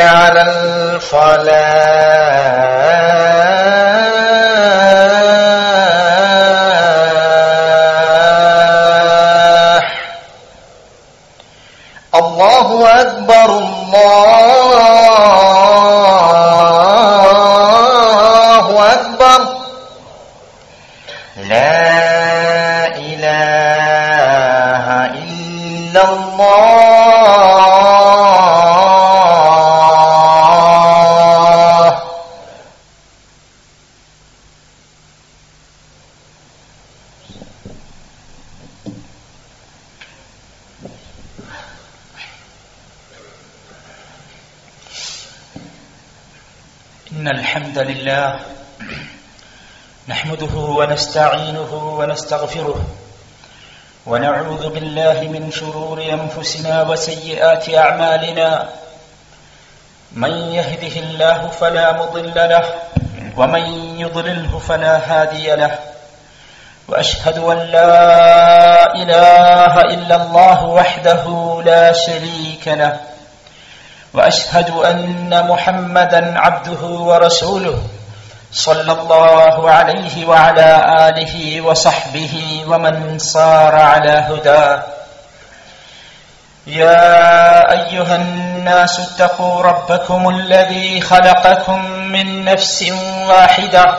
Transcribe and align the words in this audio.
على 0.00 0.42
الفلاح 8.98 9.92
الله 12.14 13.00
أكبر 13.00 13.48
الله 17.78 18.92
أكبر 18.92 19.40
لا 21.36 22.96
إله 22.96 24.86
إلا 25.14 26.02
الله 26.08 27.18
إن 47.12 47.28
الحمد 47.28 47.78
لله 47.78 48.40
نحمده 50.08 50.54
ونستعينه 50.56 51.74
ونستغفره 52.18 52.78
ونعوذ 54.06 54.68
بالله 54.74 55.18
من 55.30 55.50
شرور 55.54 56.02
أنفسنا 56.02 56.82
وسيئات 56.82 57.74
أعمالنا. 57.74 58.68
من 60.12 60.32
يهده 60.50 60.94
الله 61.00 61.48
فلا 61.48 61.92
مضل 61.92 62.34
له 62.34 62.64
ومن 63.36 63.64
يضلله 64.02 64.58
فلا 64.58 64.94
هادي 64.98 65.56
له. 65.56 65.78
وأشهد 66.88 67.38
أن 67.38 67.58
لا 67.70 68.94
إله 68.94 69.74
إلا 69.80 70.16
الله 70.22 70.64
وحده 70.66 71.24
لا 71.64 71.92
شريك 71.92 72.68
له. 72.68 73.00
وأشهد 74.14 74.70
أن 74.70 75.30
محمدا 75.46 76.38
عبده 76.38 76.82
ورسوله. 76.82 77.78
صلى 78.52 78.92
الله 78.92 79.70
عليه 79.70 80.26
وعلى 80.26 80.84
آله 81.08 81.60
وصحبه 81.60 82.64
ومن 82.68 83.18
صار 83.18 83.74
على 83.74 84.24
هداه 84.28 84.82
يا 86.66 87.72
أيها 87.72 88.16
الناس 88.16 89.00
اتقوا 89.00 89.62
ربكم 89.62 90.28
الذي 90.28 91.00
خلقكم 91.00 91.84
من 91.90 92.44
نفس 92.44 92.92
واحدة 93.28 93.98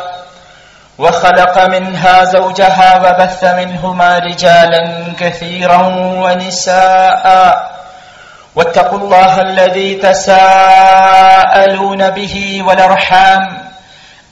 وخلق 0.97 1.65
منها 1.67 2.23
زوجها 2.23 2.97
وبث 2.97 3.43
منهما 3.43 4.17
رجالا 4.17 5.13
كثيرا 5.19 5.81
ونساء. 6.23 7.69
واتقوا 8.55 8.99
الله 8.99 9.41
الذي 9.41 9.95
تساءلون 9.95 10.49
به 12.09 12.63
والأرحام. 12.67 13.68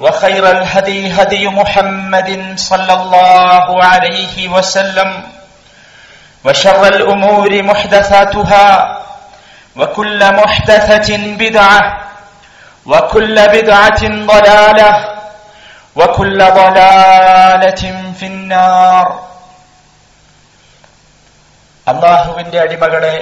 وخير 0.00 0.50
الهدي 0.50 1.12
هدي 1.12 1.48
محمد 1.48 2.54
صلى 2.56 2.92
الله 2.92 3.84
عليه 3.84 4.48
وسلم 4.48 5.22
وشر 6.44 6.86
الأمور 6.86 7.62
محدثاتها 7.62 8.98
وكل 9.76 10.34
محدثة 10.34 11.16
بدعة 11.16 12.00
وكل 12.86 13.36
بدعة 13.48 14.02
ضلالة 14.02 14.90
وكل 15.96 16.38
ضلالة 16.38 17.82
في 18.18 18.26
النار 18.26 19.24
അള്ളാഹുവിന്റെ 21.86 22.60
അടിമകളെ 22.60 23.16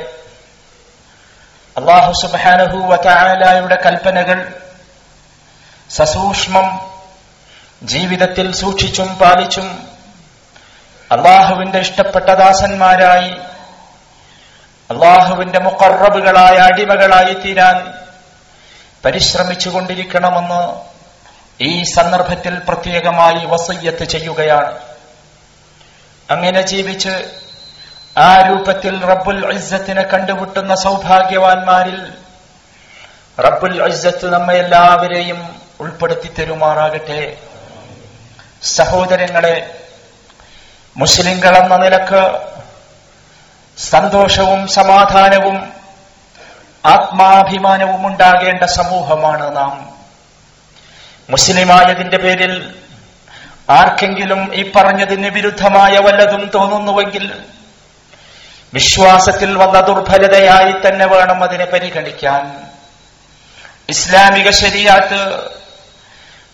അള്ളാഹു 1.77 2.13
സുബാനഹുവല 2.13 3.75
കൽപ്പനകൾ 3.85 4.39
സസൂക്ഷ്മം 5.90 6.80
ജീവിതത്തിൽ 7.84 8.54
സൂക്ഷിച്ചും 8.54 9.16
പാലിച്ചും 9.16 9.88
അള്ളാഹുവിന്റെ 11.12 11.80
ഇഷ്ടപ്പെട്ട 11.80 12.26
ദാസന്മാരായി 12.26 13.30
അള്ളാഹുവിന്റെ 14.92 15.60
മുക്കറബുകളായ 15.60 16.58
അടിമകളായി 16.58 17.34
തീരാൻ 17.34 17.94
പരിശ്രമിച്ചുകൊണ്ടിരിക്കണമെന്ന് 19.06 20.88
ഈ 21.64 21.84
സന്ദർഭത്തിൽ 21.84 22.60
പ്രത്യേകമായി 22.60 23.46
വസയ്യത്ത് 23.46 24.04
ചെയ്യുകയാണ്. 24.04 24.80
അങ്ങനെ 26.32 26.62
ജീവിച്ച് 26.62 27.42
ആ 28.18 28.42
രൂപത്തിൽ 28.42 29.06
റബ്ബുൽ 29.06 29.54
ഇസ്സത്തിനെ 29.54 30.02
കണ്ടുമുട്ടുന്ന 30.02 30.76
സൗഭാഗ്യവാന്മാരിൽ 30.76 32.14
റബ്ബുൽ 33.40 33.88
ഇസ്സത്ത് 33.88 34.34
നമ്മെ 34.34 34.56
എല്ലാവരെയും 34.56 35.67
ഉൾപ്പെടുത്തി 35.80 36.28
തരുമാറാകട്ടെ. 36.28 37.38
സഹോദരങ്ങളെ 38.64 39.80
മുസ്ലിങ്ങൾ 40.98 41.58
എന്ന 41.58 41.78
നിലയ്ക്ക് 41.78 42.48
സന്തോഷവും 43.78 44.68
സമാധാനവും 44.68 45.74
ആത്മാഭിമാനവും 46.86 48.08
ഉണ്ടാകേണ്ട 48.08 48.64
സമൂഹമാണ് 48.64 49.56
നാം. 49.56 49.90
മുസ്ലിമായതിന്റെ 51.30 52.18
പേരിൽ 52.18 52.76
ആർക്കെങ്കിലും 53.70 54.56
ഈ 54.56 54.72
പറഞ്ഞതിന് 54.72 55.28
വിരുദ്ധമായ 55.28 55.98
വല്ലതും 55.98 56.52
തോന്നുന്നുവെങ്കിൽ 56.56 57.44
വിശ്വാസത്തിൽ 58.74 59.58
വന്ന 59.58 59.82
ദുർബലതയായി 59.82 60.88
തന്നെ 60.88 61.06
വേണം 61.06 61.44
അതിനെ 61.44 61.66
പരിഗണിക്കാൻ. 61.66 62.68
ഇസ്ലാമിക 63.90 64.50
ശരിയാത്ത് 64.50 65.57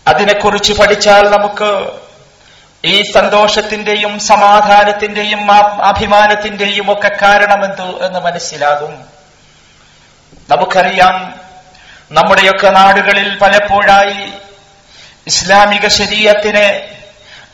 അതിനെക്കുറിച്ച് 0.06 0.72
പഠിച്ചാൽ 0.72 1.28
നമുക്ക് 1.28 1.90
ഈ 2.84 3.02
സന്തോഷത്തിന്റെയും 3.02 4.20
സമാധാനത്തിന്റെയും 4.20 5.52
അഭിമാനത്തിന്റെയും 5.82 6.92
ഒക്കെ 6.92 7.10
കാരണമെന്ത് 7.22 8.06
എന്ന് 8.06 8.20
മനസ്സിലാകും. 8.20 9.04
നമുക്കറിയാം 10.50 11.34
നമ്മുടെയൊക്കെ 12.12 12.70
നാടുകളിൽ 12.70 13.38
പലപ്പോഴായി 13.38 14.32
ഇസ്ലാമിക 15.26 15.88
ശരീരത്തിനെ 15.88 16.96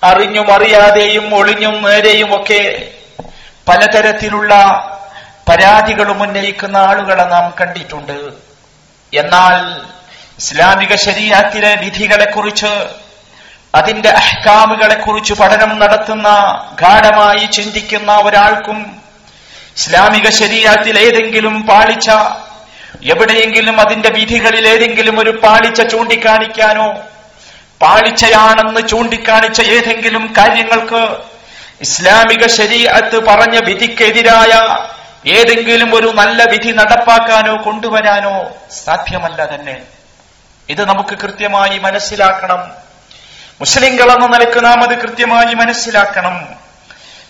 അറിഞ്ഞും 0.03 0.53
അറിയാതെയും 0.53 1.35
ഒളിഞ്ഞും 1.35 1.83
നേരെയും 1.83 2.41
ഒക്കെ 2.41 2.93
പലതരത്തിലുള്ള 3.69 4.55
പരാതികളും 5.49 6.23
ഉന്നയിക്കുന്ന 6.23 6.77
ആളുകളെ 6.77 7.25
നാം 7.25 7.55
കണ്ടിട്ടുണ്ട്. 7.61 8.33
എന്നാൽ 9.15 9.83
ഇസ്ലാമിക 10.41 10.93
ശരീരത്തിലെ 11.07 11.73
വിധികളെക്കുറിച്ച് 11.83 12.73
അതിന്റെ 13.79 14.11
അഹ്കാമുകളെ 14.21 14.97
കുറിച്ച് 15.03 15.35
പഠനം 15.41 15.73
നടത്തുന്ന 15.83 16.29
ഗാഠമായി 16.83 17.45
ചിന്തിക്കുന്ന 17.57 18.13
ഒരാൾക്കും 18.27 18.79
ഇസ്ലാമിക 19.77 20.29
ശരീരത്തിൽ 20.41 20.97
ഏതെങ്കിലും 21.07 21.57
പാളിച്ച 21.71 22.09
എവിടെയെങ്കിലും 23.13 23.77
അതിന്റെ 23.83 24.11
വിധികളിൽ 24.17 24.65
ഏതെങ്കിലും 24.73 25.17
ഒരു 25.23 25.33
പാളിച്ച 25.45 25.81
ചൂണ്ടിക്കാണിക്കാനോ 25.93 26.89
പാളിച്ചയാണെന്ന് 27.81 28.83
ചൂണ്ടിക്കാണിച്ച 28.93 29.61
ഏതെങ്കിലും 29.77 30.25
കാര്യങ്ങൾക്ക് 30.39 31.03
ഇസ്ലാമിക 31.87 32.45
ശരീരത്ത് 32.59 33.19
പറഞ്ഞ 33.29 33.57
വിധിക്കെതിരായ 33.69 34.53
ഏതെങ്കിലും 35.37 35.91
ഒരു 35.99 36.09
നല്ല 36.21 36.43
വിധി 36.53 36.71
നടപ്പാക്കാനോ 36.81 37.55
കൊണ്ടുവരാനോ 37.65 38.35
സാധ്യമല്ല 38.85 39.41
തന്നെ. 39.53 39.77
ഇത് 40.71 40.85
നമുക്ക് 40.85 41.19
കൃത്യമായി 41.19 41.79
മനസ്സിലാക്കണം. 41.79 42.73
മുസ്ലിങ്ങൾ 43.61 44.13
എന്ന 44.13 44.27
നിലയ്ക്ക് 44.27 44.65
നാം 44.65 44.83
അത് 44.83 44.99
കൃത്യമായി 44.99 45.55
മനസ്സിലാക്കണം. 45.55 46.47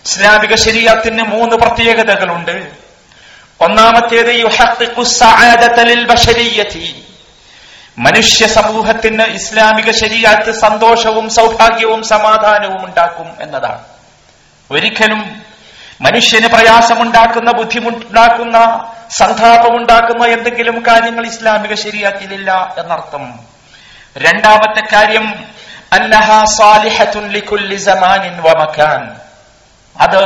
ഇസ്ലാമിക 0.05 0.55
ശരീരത്തിന് 0.55 1.23
മൂന്ന് 1.23 1.55
പ്രത്യേകതകളുണ്ട്. 1.55 2.71
ഒന്നാമത്തേത് 3.61 4.31
മനുഷ്യ 7.97 8.47
സമൂഹത്തിന് 8.47 9.23
ഇസ്ലാമിക 9.23 9.91
ശരീരത്ത് 9.91 10.51
സന്തോഷവും 10.51 11.29
സൗഭാഗ്യവും 11.29 12.03
സമാധാനവും 12.03 12.85
ഉണ്ടാക്കും 12.85 13.37
എന്നതാണ്. 13.41 13.83
ഒരിക്കലും 14.71 15.50
മനുഷ്യന് 16.01 16.47
പ്രയാസമുണ്ടാക്കുന്ന 16.47 17.51
ബുദ്ധിമുട്ടുണ്ടാക്കുന്ന 17.51 18.57
സന്താപമുണ്ടാക്കുന്ന 19.17 20.25
എന്തെങ്കിലും 20.25 20.83
കാര്യങ്ങൾ 20.87 21.25
ഇസ്ലാമിക 21.25 21.73
ശരിയാക്കിയില്ല 21.73 22.75
എന്നർത്ഥം. 22.77 23.39
രണ്ടാമത്തെ 24.17 24.83
കാര്യം 24.93 25.27
അത് 29.99 30.21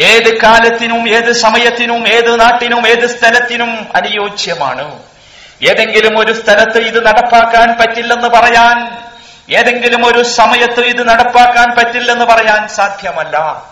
ഏത് 0.00 0.40
കാലത്തിനും 0.40 1.08
ഏത് 1.08 1.32
സമയത്തിനും 1.32 2.08
ഏത് 2.08 2.40
നാട്ടിനും 2.40 2.88
ഏത് 2.88 3.18
സ്ഥലത്തിനും 3.18 3.86
അനുയോജ്യമാണ്. 3.96 4.98
ഏതെങ്കിലും 5.70 6.18
ഒരു 6.18 6.32
സ്ഥലത്ത് 6.42 6.78
ഇത് 6.78 7.06
നടപ്പാക്കാൻ 7.06 7.68
പറ്റില്ലെന്ന് 7.80 8.28
പറയാൻ 8.28 8.76
ഏതെങ്കിലും 9.54 10.06
ഒരു 10.06 10.22
സമയത്ത് 10.22 10.80
ഇത് 10.80 11.08
നടപ്പാക്കാൻ 11.08 11.68
പറ്റില്ലെന്ന് 11.76 12.24
പറയാൻ 12.24 12.68
സാധ്യമല്ല. 12.68 13.69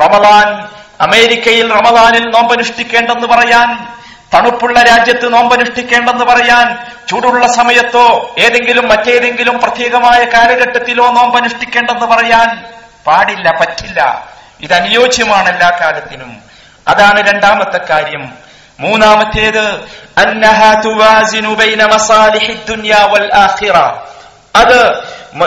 റമദാൻ 0.00 0.68
അമേരിക്കയിൽ 1.00 1.72
റമദാനിൽ 1.72 2.24
നോമ്പനുഷ്ഠിക്കേണ്ടെന്ന് 2.30 3.26
പറയാൻ 3.26 3.88
തണുപ്പുള്ള 4.34 4.82
രാജ്യത്ത് 4.82 5.32
നോമ്പനുഷ്ഠിക്കേണ്ടെന്ന് 5.32 6.24
പറയാൻ 6.24 6.78
ചൂടുള്ള 7.08 7.46
സമയത്തോ 7.46 8.34
ഏതെങ്കിലും 8.38 8.88
മറ്റേതെങ്കിലും 8.88 9.58
പ്രത്യേകമായ 9.58 10.24
കാലഘട്ടത്തിലോ 10.24 11.10
നോമ്പനുഷ്ഠിക്കേണ്ടെന്ന് 11.10 12.06
പറയാൻ 12.06 12.64
പാടില്ല 13.06 13.50
പറ്റില്ല. 13.60 14.28
ഇത് 14.60 14.74
അനുയോജ്യമാണ് 14.74 15.48
എല്ലാ 15.48 15.78
കാലത്തിനും. 15.80 16.42
അതാണ് 16.88 17.20
രണ്ടാമത്തെ 17.20 17.78
കാര്യം. 17.78 18.32
മൂന്നാമത്തേത് 18.80 19.80
അത് 24.56 25.02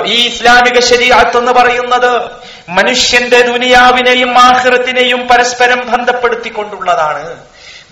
ഈ 0.06 0.27
ഇസ്ലാമിക 0.27 0.80
ശരീരത്ത് 0.80 1.38
എന്ന് 1.38 1.51
പറയുന്നത് 1.51 2.22
മനുഷ്യന്റെ 2.70 3.41
ദുനിയാവിനെയും 3.41 4.39
ആഖിറത്തിനെയും 4.39 5.27
പരസ്പരം 5.27 5.91
ബന്ധപ്പെടുത്തിക്കൊണ്ടുള്ളതാണ്. 5.91 7.36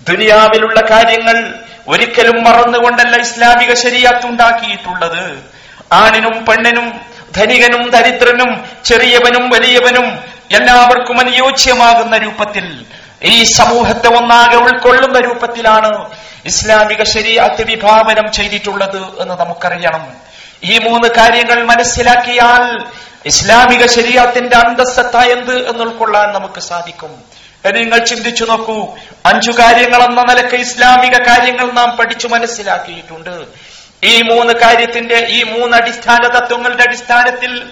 ദുനിയാവിലുള്ള 0.08 0.80
കാര്യങ്ങൾ 0.90 1.54
ഒരിക്കലും 1.88 2.44
മറന്നുകൊണ്ടല്ല 2.44 3.16
ഇസ്ലാമിക 3.16 3.74
ശരീഅത്ത് 3.74 4.26
ഉണ്ടാക്കിയിട്ടുള്ളത്. 4.26 5.42
ആണിനും 5.92 6.44
പെണ്ണിനും 6.44 7.00
ധനികനും 7.36 7.90
ദരിദ്രനും 7.90 8.64
ചെറിയവനും 8.84 9.50
വലിയവനും 9.50 10.06
എല്ലാവർക്കും 10.50 11.20
അനുയോജ്യമാകുന്ന 11.20 12.16
രൂപത്തിൽ 12.16 12.84
ഈ 13.22 13.44
സമൂഹത്തെ 13.44 14.08
ഒന്നാകെ 14.08 14.56
ഉൾക്കൊള്ളുന്ന 14.56 15.18
രൂപത്തിലാണ് 15.18 16.06
ഇസ്ലാമിക 16.46 17.02
ശരിയാത്ത് 17.02 17.62
വിഭാവനം 17.62 18.32
ചെയ്തിട്ടുള്ളത് 18.32 19.22
എന്ന് 19.22 19.34
നമുക്കറിയണം. 19.34 20.31
ഈ 20.64 20.78
മൂന്ന് 20.78 21.08
കാര്യങ്ങൾ 21.08 21.64
മനസ്സിലാക്കിയാൽ 21.64 22.84
ഇസ്ലാമിക 23.26 23.86
ശരീരത്തിന്റെ 23.86 24.56
അന്തസ്സത്ത 24.56 25.16
എന്ത് 25.16 25.68
എന്ന് 25.68 25.84
ഉൾക്കൊള്ളാൻ 25.84 26.32
നമുക്ക് 26.32 26.60
സാധിക്കും. 26.60 27.12
നിങ്ങൾ 27.72 27.98
ചിന്തിച്ചു 27.98 28.44
നോക്കൂ 28.44 28.96
അഞ്ചു 29.24 29.50
കാര്യങ്ങൾ 29.50 30.02
എന്ന 30.02 30.22
നിലയ്ക്ക് 30.22 30.54
ഇസ്ലാമിക 30.54 31.16
കാര്യങ്ങൾ 31.26 31.72
നാം 31.72 31.96
പഠിച്ചു 31.96 32.28
മനസ്സിലാക്കിയിട്ടുണ്ട്. 32.28 33.46
ഈ 34.04 34.22
മൂന്ന് 34.22 34.54
കാര്യത്തിന്റെ 34.54 35.26
ഈ 35.28 35.42
മൂന്ന് 35.42 35.76
അടിസ്ഥാന 35.76 36.22
തത്വങ്ങളുടെ 36.26 36.82
അടിസ്ഥാനത്തിൽ 36.82 37.62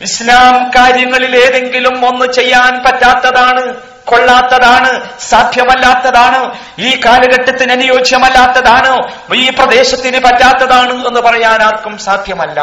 ഇസ്ലാം 0.00 0.70
കാര്യങ്ങളിൽ 0.76 1.36
ഏതെങ്കിലും 1.36 2.06
ഒന്ന് 2.08 2.32
ചെയ്യാൻ 2.32 2.82
പറ്റാത്തതാണ്. 2.84 3.64
കൊള്ളാത്തതാണ് 4.08 4.90
സാധ്യമല്ലാത്തതാണ് 5.28 6.40
ഈ 6.78 6.90
കാലഘട്ടത്തിന് 7.06 7.72
അനുയോജ്യമല്ലാത്തതാണ് 7.72 8.92
ഈ 9.34 9.50
പ്രദേശത്തിന് 9.58 10.20
പറ്റാത്തതാണ് 10.26 10.94
എന്ന് 11.08 11.20
പറയാൻ 11.20 11.62
ആർക്കും 11.62 11.98
സാധ്യമല്ല. 11.98 12.58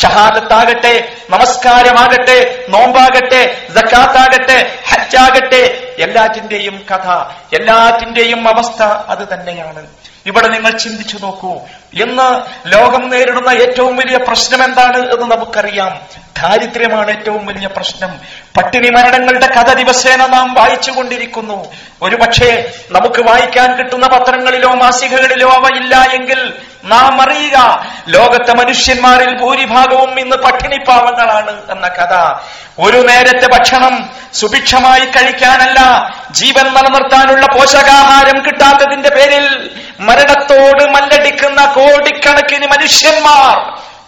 ഷഹാദത്താകട്ടെ 0.00 0.94
നമസ്കാരമാകട്ടെ 1.30 2.38
നോമ്പാകട്ടെ 2.68 3.42
ജക്കാത്താകട്ടെ 3.76 4.58
ഹജ്ജാകട്ടെ 4.88 5.62
എല്ലാറ്റിന്റെയും 5.98 6.78
കഥ 6.90 7.08
എല്ലാറ്റിന്റെയും 7.56 8.42
അവസ്ഥ 8.48 8.82
അത് 8.82 9.24
തന്നെയാണ്. 9.32 9.84
ഇവിടെ 10.26 10.48
നിങ്ങൾ 10.48 10.70
ചിന്തിച്ചു 10.70 11.18
നോക്കൂ. 11.22 11.54
ഇന്ന് 11.94 12.40
ലോകം 12.66 13.10
നേരിടുന്ന 13.10 13.50
ഏറ്റവും 13.50 13.96
വലിയ 13.96 14.16
പ്രശ്നം 14.16 14.64
എന്താണ് 14.64 14.96
എന്ന് 14.96 15.36
നമുക്കറിയാം. 15.36 16.00
ദാരിദ്ര്യമാണ് 16.42 17.10
ഏറ്റവും 17.10 17.46
വലിയ 17.46 17.66
പ്രശ്നം. 17.66 18.20
പട്ടിണി 18.56 18.90
മരണങ്ങളുടെ 18.90 19.46
കഥ 19.46 19.72
ദിവസേന 19.72 20.26
നാം 20.26 20.54
വായിച്ചുകൊണ്ടിരിക്കുന്നു 20.54 21.72
ഒരുപക്ഷെ 22.02 22.72
നമുക്ക് 22.90 23.28
വായിക്കാൻ 23.28 23.76
കിട്ടുന്ന 23.76 24.06
പത്രങ്ങളിലോ 24.06 24.74
മാസികകളിലോ 24.74 25.48
അവ 25.48 25.76
ഇല്ല 25.76 25.96
എങ്കിൽ 25.96 26.52
നാം 26.84 27.22
അറിയുക 27.22 27.86
ലോകത്തെ 28.08 28.52
മനുഷ്യന്മാരിൽ 28.52 29.40
ഭൂരിഭാഗവും 29.40 30.20
ഇന്ന് 30.20 30.36
പട്ടിണിപ്പാവങ്ങളാണ് 30.36 31.62
എന്ന 31.70 31.88
കഥ. 31.88 32.34
ഒരു 32.78 32.96
നേരത്തെ 32.96 33.46
ഭക്ഷണം 33.58 34.10
സുഭിക്ഷമായി 34.34 35.04
കഴിക്കാനല്ല 35.04 36.10
ജീവൻ 36.30 36.64
നിലനിർത്താനുള്ള 36.64 37.46
പോഷകാഹാരം 37.46 38.44
കിട്ടാത്തതിന്റെ 38.44 39.08
പേരിൽ 39.08 39.70
മരണത്തോട് 40.00 40.82
മല്ലടിക്കുന്ന 40.90 41.60
കോടിക്കണക്കിന് 41.74 42.66
മനുഷ്യന്മാർ 42.66 43.56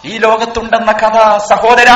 ഈ 0.05 0.17
ലോകത്തുണ്ടെന്ന 0.17 0.91
കഥ 0.93 1.17
സഹോദര 1.49 1.89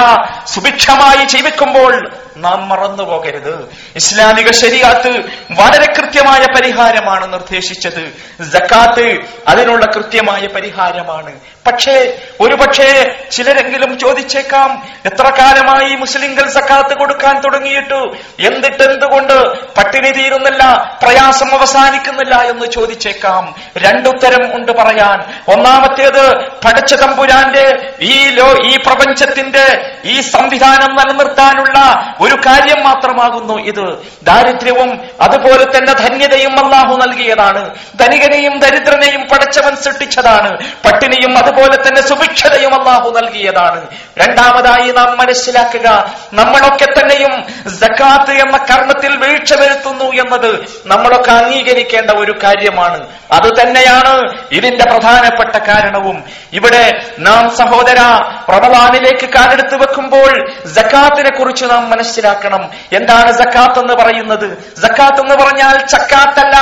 സുഭിക്ഷമായി 0.46 1.24
ജീവിക്കുമ്പോൾ 1.26 1.94
നാം 2.38 2.70
മറന്നു 2.70 3.04
പോകരുത്. 3.04 3.78
ഇസ്ലാമിക 3.96 4.52
ശരിയാത്ത് 4.52 5.10
വളരെ 5.52 5.94
കൃത്യമായ 5.94 6.46
പരിഹാരമാണ് 6.56 7.34
നിർദ്ദേശിച്ചത്. 7.34 8.14
ജക്കാത്ത് 8.44 9.20
അതിനുള്ള 9.48 9.86
കൃത്യമായ 9.86 10.48
പരിഹാരമാണ്. 10.48 11.32
പക്ഷേ 11.68 12.22
ഒരു 12.40 12.56
പക്ഷേ 12.56 13.16
ചിലരെങ്കിലും 13.32 14.00
ചോദിച്ചേക്കാം 14.00 14.84
എത്ര 15.06 15.24
കാലമായി 15.40 15.96
മുസ്ലിങ്ങൾ 15.96 16.50
സക്കാത്ത് 16.50 16.96
കൊടുക്കാൻ 16.96 17.42
തുടങ്ങിയിട്ടു? 17.42 18.16
എന്നിട്ട് 18.40 18.84
എന്തുകൊണ്ട് 18.84 19.68
പട്ടിണി 19.74 20.12
തീരുന്നില്ല 20.12 20.94
പ്രയാസം 21.04 21.60
അവസാനിക്കുന്നില്ല 21.60 22.36
എന്ന് 22.36 22.66
ചോദിച്ചേക്കാം. 22.66 23.56
രണ്ടുത്തരം 23.78 24.56
ഉണ്ട് 24.56 24.72
പറയാൻ. 24.72 25.42
ഒന്നാമത്തേത് 25.48 26.48
പടച്ച 26.66 26.94
തമ്പുരാന്റെ 26.94 27.94
ഈ 28.02 28.30
ലോ 28.30 28.54
ഈ 28.66 28.78
പ്രപഞ്ചത്തിന്റെ 28.78 29.96
ഈ 30.06 30.22
സംവിധാനം 30.22 30.96
നിലനിർത്താനുള്ള 30.96 31.78
ഒരു 32.24 32.36
കാര്യം 32.36 32.84
മാത്രമാകുന്നു 32.84 33.54
ഇത്. 33.54 33.98
ദാരിദ്ര്യവും 34.24 35.02
അതുപോലെ 35.22 35.78
തന്നെ 35.78 35.94
ധന്യതയും 35.94 36.66
അള്ളാഹു 36.66 36.96
നൽകിയതാണ്. 36.96 37.76
ധനികനെയും 38.00 38.60
ദരിദ്രനെയും 38.60 39.22
പടച്ചവൻ 39.22 39.76
സൃഷ്ടിച്ചതാണ്. 39.76 40.58
പട്ടിണിയും 40.58 41.38
അതുപോലെ 41.38 41.76
തന്നെ 41.76 42.02
സുഭിക്ഷതയും 42.02 42.74
അള്ളാഹു 42.80 43.10
നൽകിയതാണ്. 43.10 43.88
രണ്ടാമതായി 44.18 44.92
നാം 44.92 45.18
മനസ്സിലാക്കുക 45.18 46.14
നമ്മളൊക്കെ 46.34 46.86
തന്നെയും 46.86 47.44
ജക്കാത്ത് 47.66 48.32
എന്ന 48.32 48.58
കർമ്മത്തിൽ 48.58 49.18
വീഴ്ച 49.18 49.54
വരുത്തുന്നു 49.54 50.06
എന്നത് 50.06 50.66
നമ്മളൊക്കെ 50.86 51.32
അംഗീകരിക്കേണ്ട 51.32 52.12
ഒരു 52.12 52.36
കാര്യമാണ്. 52.44 53.08
അത് 53.32 53.62
തന്നെയാണ് 53.62 54.34
ഇതിന്റെ 54.52 54.84
പ്രധാനപ്പെട്ട 54.84 55.64
കാരണവും. 55.64 56.24
ഇവിടെ 56.54 57.06
നാം 57.20 57.56
സഹോദര 57.56 58.00
പ്രബലാനിലേക്ക് 58.48 59.34
കാലെടുത്ത് 59.34 59.76
വെക്കുമ്പോൾ 59.76 60.52
ജക്കാത്തിനെ 60.66 61.30
കുറിച്ച് 61.30 61.66
നാം 61.66 61.90
മനസ്സിലാക്കണം. 62.14 62.72
എന്താണ് 62.94 63.32
സക്കാത്ത് 63.32 63.80
എന്ന് 63.80 63.94
പറയുന്നത്? 63.94 64.76
സക്കാത്ത് 64.82 65.22
എന്ന് 65.22 65.36
പറഞ്ഞാൽ 65.36 65.86
ചക്കാത്തല്ല. 65.86 66.58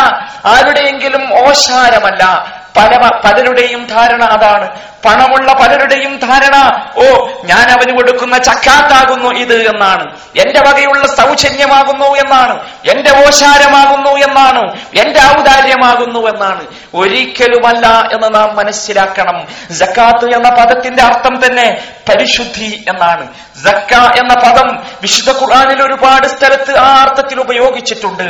ആരുടെയെങ്കിലും 0.45 1.47
ഓശാരമല്ല. 1.47 2.53
പല 2.77 3.09
പലരുടെയും 3.25 3.85
ധാരണ 3.85 4.23
അതാണ്. 4.23 4.67
പണമുള്ള 5.05 5.53
പലരുടെയും 5.53 6.19
ധാരണ 6.19 6.85
ഓ 6.97 7.27
ഞാൻ 7.43 7.71
അവന് 7.71 7.97
കൊടുക്കുന്ന 7.97 8.37
ചക്കാത്താകുന്നു 8.37 9.29
ഇത് 9.29 9.69
എന്നാണ്. 9.69 10.15
എന്റെ 10.37 10.59
വകയുള്ള 10.59 11.07
സൗജന്യമാകുന്നു 11.07 12.05
എന്നാണ്. 12.05 12.59
എന്റെ 12.89 13.27
ഓശാരമാകുന്നു 13.27 14.09
എന്നാണ്. 14.09 14.79
എന്റെ 14.99 15.19
ഔദാര്യമാകുന്നു 15.39 16.27
എന്നാണ്. 16.27 16.61
ഒരിക്കലുമല്ല 16.93 17.87
എന്ന് 17.87 18.35
നാം 18.35 18.55
മനസ്സിലാക്കണം. 18.55 19.47
ജക്കാത്ത് 19.71 20.35
എന്ന 20.35 20.49
പദത്തിന്റെ 20.49 21.03
അർത്ഥം 21.03 21.45
തന്നെ 21.45 21.81
പരിശുദ്ധി 22.09 22.85
എന്നാണ്. 22.87 23.27
ജക്ക 23.65 23.93
എന്ന 23.95 24.33
പദം 24.33 24.79
വിശുദ്ധ 25.01 25.41
ഖുർആാനിൽ 25.41 25.83
ഒരുപാട് 25.83 26.27
സ്ഥലത്ത് 26.27 26.77
ആ 26.77 27.01
അർത്ഥത്തിൽ 27.01 27.39
ഉപയോഗിച്ചിട്ടുണ്ട്. 27.39 28.23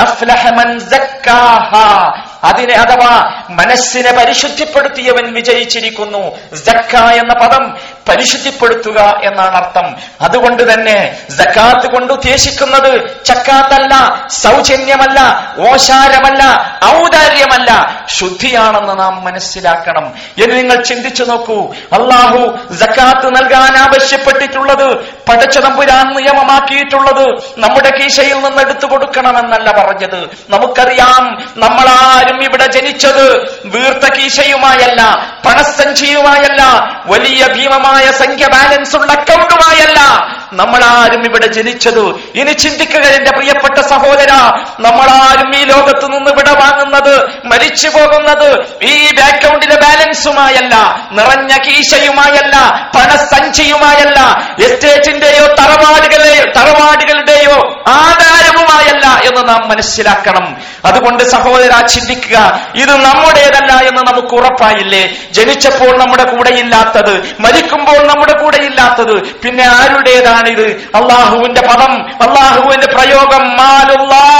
അഫ്ലഹമൻ 0.00 0.78
അതിനെ 2.44 2.74
അഥവാ 2.74 3.42
മനസ്സിനെ 3.50 4.12
പരിശുദ്ധിപ്പെടുത്തിയവൻ 4.12 5.32
വിജയിച്ചിരിക്കുന്നു. 5.32 6.38
എന്ന 6.98 7.32
പദം 7.32 7.76
പരിശുദ്ധിപ്പെടുത്തുക 8.08 9.20
എന്നാണ് 9.24 9.56
അർത്ഥം. 9.56 9.96
അതുകൊണ്ട് 10.20 10.72
തന്നെ 10.72 11.16
ജക്കാത്ത് 11.30 11.86
കൊണ്ട് 11.86 12.12
ഉദ്ദേശിക്കുന്നത് 12.12 13.24
ചക്കാത്തല്ല 13.24 14.26
സൗജന്യമല്ല 14.30 15.20
ഓശാരമല്ല 15.58 16.42
ഔദാര്യമല്ല. 16.84 17.70
ശുദ്ധിയാണെന്ന് 18.18 18.98
നാം 18.98 19.24
മനസ്സിലാക്കണം. 19.24 20.12
എന്ന് 20.42 20.56
നിങ്ങൾ 20.56 20.82
ചിന്തിച്ചു 20.82 21.24
നോക്കൂ. 21.24 21.72
അള്ളാഹു 21.72 22.58
ജക്കാത്ത് 22.74 23.28
നൽകാൻ 23.36 23.76
ആവശ്യപ്പെട്ടിട്ടുള്ളത് 23.76 24.96
പടച്ചതമ്പുരാൻ 25.28 26.16
നിയമമാക്കിയിട്ടുള്ളത് 26.16 27.26
നമ്മുടെ 27.58 27.90
കീശയിൽ 27.90 28.34
നിന്ന് 28.34 28.62
എടുത്തു 28.62 28.86
കൊടുക്കണമെന്നല്ല 28.86 29.70
പറഞ്ഞത്. 29.70 30.28
നമുക്കറിയാം 30.50 31.52
നമ്മളാരും 31.56 32.42
ഇവിടെ 32.42 32.66
ജനിച്ചത് 32.66 33.26
വീർത്ത 33.64 34.12
കീശയുമായല്ല 34.12 35.02
പണസഞ്ചിയുമായല്ല 35.46 36.62
വലിയ 37.06 37.46
ഭീമമായ 37.46 37.89
സംഖ്യ 38.20 38.46
ബാലൻസ് 38.46 38.96
ഉള്ള 38.96 39.12
അക്കൗണ്ടുമായല്ല 39.12 40.00
ആരും 41.00 41.22
ഇവിടെ 41.26 41.46
ജനിച്ചത്. 41.46 42.04
ഇനി 42.34 42.52
ചിന്തിക്കുക 42.52 43.04
എന്റെ 43.16 43.30
പ്രിയപ്പെട്ട 43.30 43.78
സഹോദര 43.80 44.32
നമ്മളാരും 44.80 45.50
ഈ 45.56 45.64
ലോകത്ത് 45.64 46.06
നിന്ന് 46.12 46.30
വിട 46.30 46.48
വാങ്ങുന്നത് 46.50 47.14
മരിച്ചു 47.44 47.88
പോകുന്നത് 47.88 48.48
ഈ 48.82 48.94
ബാക്ക്ഗ്രൗണ്ടിലെ 49.18 49.76
ബാലൻസുമായല്ല 49.76 50.74
നിറഞ്ഞ 51.12 51.52
കീശയുമായല്ല 51.56 52.56
പണസഞ്ചിയുമായല്ല. 52.96 54.18
എസ്റ്റേറ്റിന്റെയോ 54.64 55.46
തറവാടുകളെയോ 55.46 56.44
തറവാടുകളുടെയോ 56.58 57.56
ആധാരവുമായല്ല 57.86 58.69
എന്ന് 59.26 59.48
നാം 59.48 59.68
മനസ്സിലാക്കണം. 59.68 60.56
അതുകൊണ്ട് 60.84 61.24
സഹോദര 61.24 61.86
ചിന്തിക്കുക. 61.86 62.60
ഇത് 62.74 62.90
നമ്മുടേതല്ല 62.90 63.72
എന്ന് 63.72 64.02
നമുക്ക് 64.12 64.34
ഉറപ്പായില്ലേ? 64.34 65.14
ജനിച്ചപ്പോൾ 65.32 65.98
നമ്മുടെ 65.98 66.24
കൂടെയില്ലാത്തത് 66.24 67.36
മരിക്കുമ്പോൾ 67.40 68.06
നമ്മുടെ 68.06 68.42
കൂടെയില്ലാത്തത് 68.42 69.22
പിന്നെ 69.22 69.64
ആരുടേതാണിത്? 69.64 70.66
അള്ളാഹുവിന്റെ 70.94 71.60
പദം 71.60 71.92
അള്ളാഹുവിന്റെ 72.22 72.86
പ്രയോഗം 72.86 73.56
മാലുള്ളാ 73.56 74.30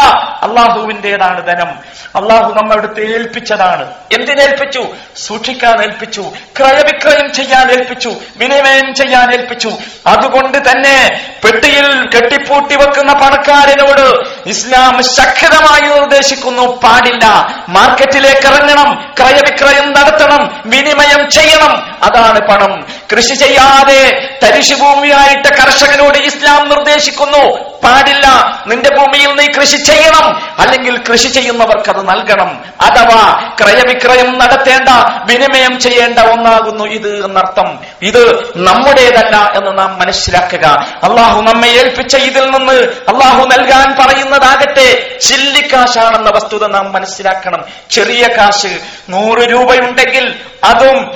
അള്ളാഹുവിന്റേതാണ് 0.50 1.46
ധനം. 1.46 2.00
അള്ളാഹു 2.22 2.54
നമ്മടുത്ത് 2.54 3.00
ഏൽപ്പിച്ചതാണ്. 3.00 3.90
എന്തിനേൽപ്പിച്ചു? 4.12 4.86
സൂക്ഷിക്കാൻ 5.16 5.82
ഏൽപ്പിച്ചു. 5.82 6.20
ക്രയവിക്രയം 6.58 7.32
ചെയ്യാൻ 7.32 7.70
ഏൽപ്പിച്ചു. 7.70 8.14
വിനിമയം 8.36 8.94
ചെയ്യാൻ 8.94 9.34
ഏൽപ്പിച്ചു. 9.34 9.72
അതുകൊണ്ട് 10.06 10.58
തന്നെ 10.58 11.26
പെട്ടിയിൽ 11.44 12.10
കെട്ടിപ്പൂട്ടി 12.10 12.76
വെക്കുന്ന 12.76 13.12
പണക്കാരനോട് 13.12 14.28
ഇസ്ലാം 14.48 15.02
ശക്തമായി 15.02 15.98
നിർദ്ദേശിക്കുന്നു. 15.98 16.80
പാടില്ല. 16.80 17.24
മാർക്കറ്റിലേക്ക് 17.68 18.46
ഇറങ്ങണം. 18.46 19.14
ക്രയവിക്രയം 19.18 19.92
നടത്തണം. 19.92 20.62
വിനിമയം 20.66 21.30
ചെയ്യണം. 21.30 22.04
അതാണ് 22.04 22.40
പണം. 22.40 22.86
കൃഷി 23.12 23.34
ചെയ്യാതെ 23.34 24.28
തരിശുഭൂമിയായിട്ട് 24.42 25.48
കർഷകനോട് 25.48 26.18
ഇസ്ലാം 26.18 26.68
നിർദ്ദേശിക്കുന്നു. 26.68 27.69
പാടില്ല. 27.84 28.26
നിന്റെ 28.66 28.96
ഭൂമിയിൽ 28.96 29.32
നീ 29.36 29.46
കൃഷി 29.46 29.76
ചെയ്യണം. 29.76 30.42
അല്ലെങ്കിൽ 30.58 30.96
കൃഷി 31.10 31.28
ചെയ്യുന്നവർക്ക് 31.28 31.90
അത് 31.90 32.08
നൽകണം. 32.08 32.64
അഥവാ 32.80 33.50
ക്രയവിക്രയം 33.60 34.38
നടത്തേണ്ട 34.38 34.88
വിനിമയം 35.30 35.78
ചെയ്യേണ്ട 35.80 36.18
ഒന്നാകുന്നു 36.18 36.84
ഇത് 36.84 37.24
എന്നർത്ഥം. 37.24 37.78
ഇത് 38.02 38.52
നമ്മുടേതല്ല 38.56 39.52
എന്ന് 39.56 39.78
നാം 39.78 39.98
മനസ്സിലാക്കുക. 39.98 40.66
അള്ളാഹു 41.02 41.42
നമ്മെ 41.42 41.68
ഏൽപ്പിച്ച 41.68 42.16
ഇതിൽ 42.16 42.44
നിന്ന് 42.44 42.72
അള്ളാഹു 43.08 43.46
നൽകാൻ 43.46 43.96
പറയുന്നതാകട്ടെ. 44.00 45.18
ചില്ലിക്കാശാണെന്ന 45.22 46.30
വസ്തുത 46.30 46.66
നാം 46.66 46.92
മനസ്സിലാക്കണം. 46.92 47.64
ചെറിയ 47.90 48.28
കാശ് 48.36 48.78
നൂറ് 49.08 49.38
രൂപയുണ്ടെങ്കിൽ 49.38 50.34
അതും 50.64 51.14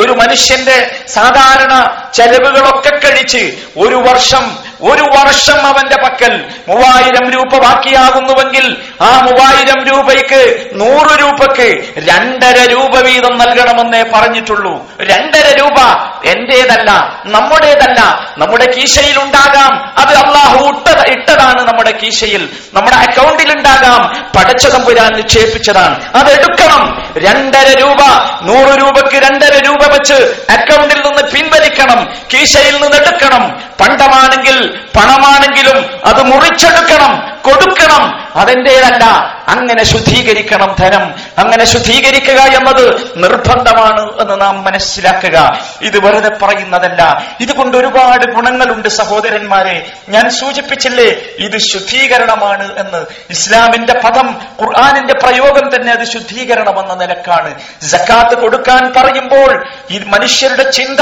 ഒരു 0.00 0.12
മനുഷ്യന്റെ 0.12 0.96
സാധാരണ 1.08 2.02
ചെലവുകളൊക്കെ 2.14 2.90
കഴിച്ച് 2.90 3.52
ഒരു 3.76 3.94
വർഷം 3.94 4.63
ഒരു 4.84 5.02
വർഷം 5.02 5.66
അവന്റെ 5.66 5.96
പക്കൽ 5.96 6.44
മൂവായിരം 6.68 7.30
രൂപ 7.30 7.58
ബാക്കിയാകുന്നുവെങ്കിൽ 7.58 8.76
ആ 9.00 9.20
മൂവായിരം 9.20 9.84
രൂപയ്ക്ക് 9.84 10.70
നൂറ് 10.74 11.20
രൂപയ്ക്ക് 11.20 11.84
രണ്ടര 11.98 12.70
രൂപ 12.70 13.00
വീതം 13.00 13.38
നൽകണമെന്നേ 13.38 14.04
പറഞ്ഞിട്ടുള്ളൂ. 14.14 14.90
രണ്ടര 15.00 15.58
രൂപ 15.60 15.80
എന്റേതല്ല 16.24 17.22
നമ്മുടേതല്ല. 17.26 18.30
നമ്മുടെ 18.38 18.72
കീശയിൽ 18.76 19.22
ഉണ്ടാകാം. 19.22 19.94
അത് 19.98 20.16
അള്ളാഹു 20.16 20.64
ഇട്ട 20.64 21.08
ഇട്ടതാണ് 21.08 21.62
നമ്മുടെ 21.62 21.90
കീശയിൽ. 21.90 22.48
നമ്മുടെ 22.74 22.96
അക്കൗണ്ടിൽ 22.96 23.56
ഉണ്ടാകാം. 23.56 24.24
പടച്ചതമ്പുരാൻ 24.36 25.12
നിക്ഷേപിച്ചതാണ്. 25.12 26.12
അത് 26.14 26.32
എടുക്കണം 26.32 27.03
രണ്ടര 27.18 27.80
രൂപ 27.80 28.00
നൂറ് 28.42 28.78
രൂപക്ക് 28.78 29.16
രണ്ടര 29.16 29.58
രൂപ 29.66 29.86
വെച്ച് 29.86 30.14
അക്കൗണ്ടിൽ 30.50 31.00
നിന്ന് 31.06 31.22
പിൻവലിക്കണം 31.22 32.14
കീശയിൽ 32.34 32.74
നിന്ന് 32.82 32.96
എടുക്കണം. 32.96 33.62
പണ്ടമാണെങ്കിൽ 33.80 34.78
പണമാണെങ്കിലും 34.96 36.00
അത് 36.04 36.22
മുറിച്ചെടുക്കണം. 36.22 37.33
കൊടുക്കണം. 37.44 38.24
അതെന്റേതല്ല 38.36 39.34
അങ്ങനെ 39.48 39.84
ശുദ്ധീകരിക്കണം 39.84 40.76
ധനം. 40.78 41.14
അങ്ങനെ 41.38 41.64
ശുദ്ധീകരിക്കുക 41.64 42.40
എന്നത് 42.40 43.12
നിർബന്ധമാണ് 43.16 44.20
എന്ന് 44.20 44.40
നാം 44.40 44.64
മനസ്സിലാക്കുക. 44.64 45.58
ഇത് 45.82 45.98
വെറുതെ 45.98 46.30
പറയുന്നതല്ല. 46.42 47.26
ഇതുകൊണ്ട് 47.40 47.76
ഒരുപാട് 47.76 48.32
ഗുണങ്ങളുണ്ട് 48.32 48.88
സഹോദരന്മാരെ. 48.88 49.92
ഞാൻ 50.08 50.30
സൂചിപ്പിച്ചില്ലേ 50.30 51.10
ഇത് 51.38 51.58
ശുദ്ധീകരണമാണ് 51.58 52.78
എന്ന്. 52.78 53.06
ഇസ്ലാമിന്റെ 53.30 53.94
പദം 54.04 54.40
ഖുർആാനിന്റെ 54.62 55.14
പ്രയോഗം 55.14 55.76
തന്നെ 55.76 55.92
അത് 55.92 56.04
ശുദ്ധീകരണം 56.04 56.80
എന്ന 56.80 56.94
നിലക്കാണ്. 56.94 57.54
ജക്കാത്ത് 57.82 58.40
കൊടുക്കാൻ 58.40 58.92
പറയുമ്പോൾ 58.96 59.66
ഈ 59.90 59.98
മനുഷ്യരുടെ 60.06 60.70
ചിന്ത 60.70 61.00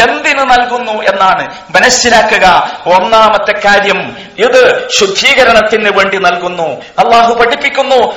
എന്തിനു 0.00 0.44
നൽകുന്നു 0.44 0.92
എന്നാണ് 0.92 1.54
മനസ്സിലാക്കുക. 1.70 2.70
ഒന്നാമത്തെ 2.86 3.52
കാര്യം 3.64 4.16
ഇത് 4.38 4.88
ശുദ്ധീകരണത്തിന് 4.98 5.81
വേണ്ടി 5.90 6.18
നൽകുന്നു. 6.18 6.82
അള്ളാഹു 6.98 7.34
പഠിപ്പിക്കുന്നു. 7.34 8.12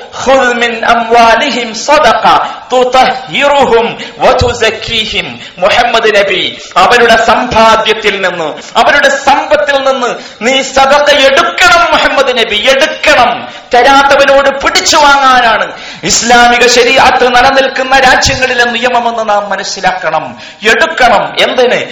മുഹമ്മദ് 5.58 6.16
നബി. 6.16 6.62
അവരുടെ 6.78 7.26
സമ്പാദ്യത്തിൽ 7.26 8.28
നിന്ന് 8.28 8.78
അവരുടെ 8.78 9.10
സമ്പത്തിൽ 9.10 9.92
നിന്ന് 9.92 10.16
നീ 10.42 10.62
സദക്ക 10.62 11.10
എടുക്കണം 11.10 11.92
മുഹമ്മദ് 11.92 12.38
നബി 12.38 12.56
എടുക്കണം. 12.56 13.48
തരാത്തവനോട് 13.74 14.50
പിടിച്ചു 14.50 14.98
വാങ്ങാനാണ്. 14.98 15.72
ഇസ്ലാമിക 16.04 16.68
ശരീഅത്ത് 16.68 17.36
നിലനിൽക്കുന്ന 17.36 18.00
രാജ്യങ്ങളിലെ 18.00 18.64
നിയമമെന്ന് 18.64 19.30
നാം 19.30 19.50
മനസ്സിലാക്കണം. 19.50 20.38
എടുക്കണം. 20.72 21.36
എന്തിന്. 21.40 21.86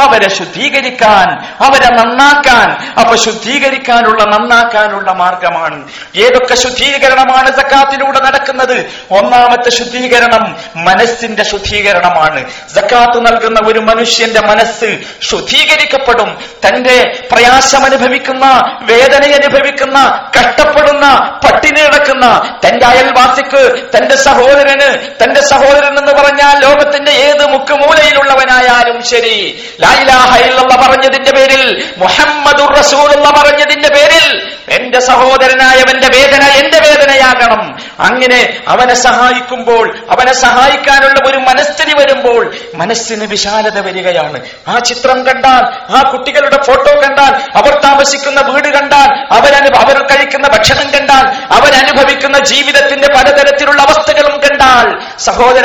അവരെ 0.00 0.28
ശുദ്ധീകരിക്കാൻ 0.28 1.44
അവരെ 1.64 1.88
നന്നാക്കാൻ 1.94 2.94
അപ്പൊ 3.04 3.16
ശുദ്ധീകരിക്കാനുള്ള 3.16 4.24
നന്നാക്കാനുള്ള 4.24 5.12
മാർഗമാണ്. 5.12 5.88
ഏതൊക്കെ 6.16 6.54
ശുദ്ധീകരണമാണ് 6.54 7.56
സക്കാത്തിലൂടെ 7.56 8.20
നടക്കുന്നത്? 8.20 8.86
ഒന്നാമത്തെ 9.10 9.70
ശുദ്ധീകരണം 9.70 10.56
മനസ്സിന്റെ 10.76 11.42
ശുദ്ധീകരണമാണ്. 11.42 12.50
സക്കാത്ത് 12.74 13.26
നൽകുന്ന 13.26 13.60
ഒരു 13.66 13.78
മനുഷ്യന്റെ 13.78 14.40
മനസ്സ് 14.40 14.98
ശുദ്ധീകരിക്കപ്പെടും. 15.30 16.44
തന്റെ 16.66 17.28
പ്രയാസം 17.32 17.84
അനുഭവിക്കുന്ന 17.84 18.46
വേദന 18.80 19.32
അനുഭവിക്കുന്ന 19.32 20.30
കഷ്ടപ്പെടുന്ന 20.38 21.38
പട്ടിണി 21.44 21.80
കിടക്കുന്ന 21.80 22.56
തന്റെ 22.68 22.86
അയൽവാസിക്ക് 22.86 23.88
തന്റെ 23.96 24.16
സഹോദരന് 24.16 25.08
തന്റെ 25.24 25.40
സഹോദരൻ 25.40 25.98
എന്ന് 25.98 26.12
പറഞ്ഞാൽ 26.12 26.60
ലോകത്തിന്റെ 26.62 27.12
ഏത് 27.12 27.46
മുക്കുമൂലയിലുള്ളവനായാലും 27.46 29.02
ശരി. 29.02 29.64
ലായിലാഹ 29.80 30.44
പറഞ്ഞതിന്റെ 30.64 31.30
പേരിൽ 31.30 31.84
മുഹമ്മദുർ 31.96 32.82
റസൂലുള്ള 32.94 33.28
പറഞ്ഞതിന്റെ 33.36 33.88
പേരിൽ 33.88 34.26
എന്റെ 34.68 35.00
സഹോദരനായവന്റെ 35.00 36.08
വേദന 36.08 36.44
എന്റെ 36.44 36.78
വേദനയാകണം. 36.78 37.78
അങ്ങനെ 38.00 38.58
അവനെ 38.68 38.94
സഹായിക്കുമ്പോൾ 38.94 39.98
അവനെ 40.10 40.32
സഹായിക്കാനുള്ള 40.32 41.30
ഒരു 41.30 41.36
മനസ്ഥിതി 41.36 41.92
വരുമ്പോൾ 41.98 42.54
മനസ്സിന് 42.74 43.24
വിശാലത 43.24 43.78
വരികയാണ്. 43.78 44.40
ആ 44.68 44.78
ചിത്രം 44.78 45.26
കണ്ടാൽ 45.26 45.94
ആ 45.96 46.10
കുട്ടികളുടെ 46.12 46.62
ഫോട്ടോ 46.62 47.00
കണ്ടാൽ 47.00 47.58
അവർ 47.58 47.80
താമസിക്കുന്ന 47.82 48.40
വീട് 48.40 48.68
കണ്ടാൽ 48.68 49.34
അവരനു 49.34 49.78
അവർ 49.78 50.02
കഴിക്കുന്ന 50.02 50.48
ഭക്ഷണം 50.48 50.90
കണ്ടാൽ 50.90 51.54
അവരനുഭവിക്കുന്ന 51.54 52.38
ജീവിതത്തിന്റെ 52.38 53.08
പലതരത്തിലുള്ള 53.08 53.82
അവസ്ഥകളും 53.82 54.40
കണ്ടാൽ 54.40 55.18
സഹോദര 55.18 55.64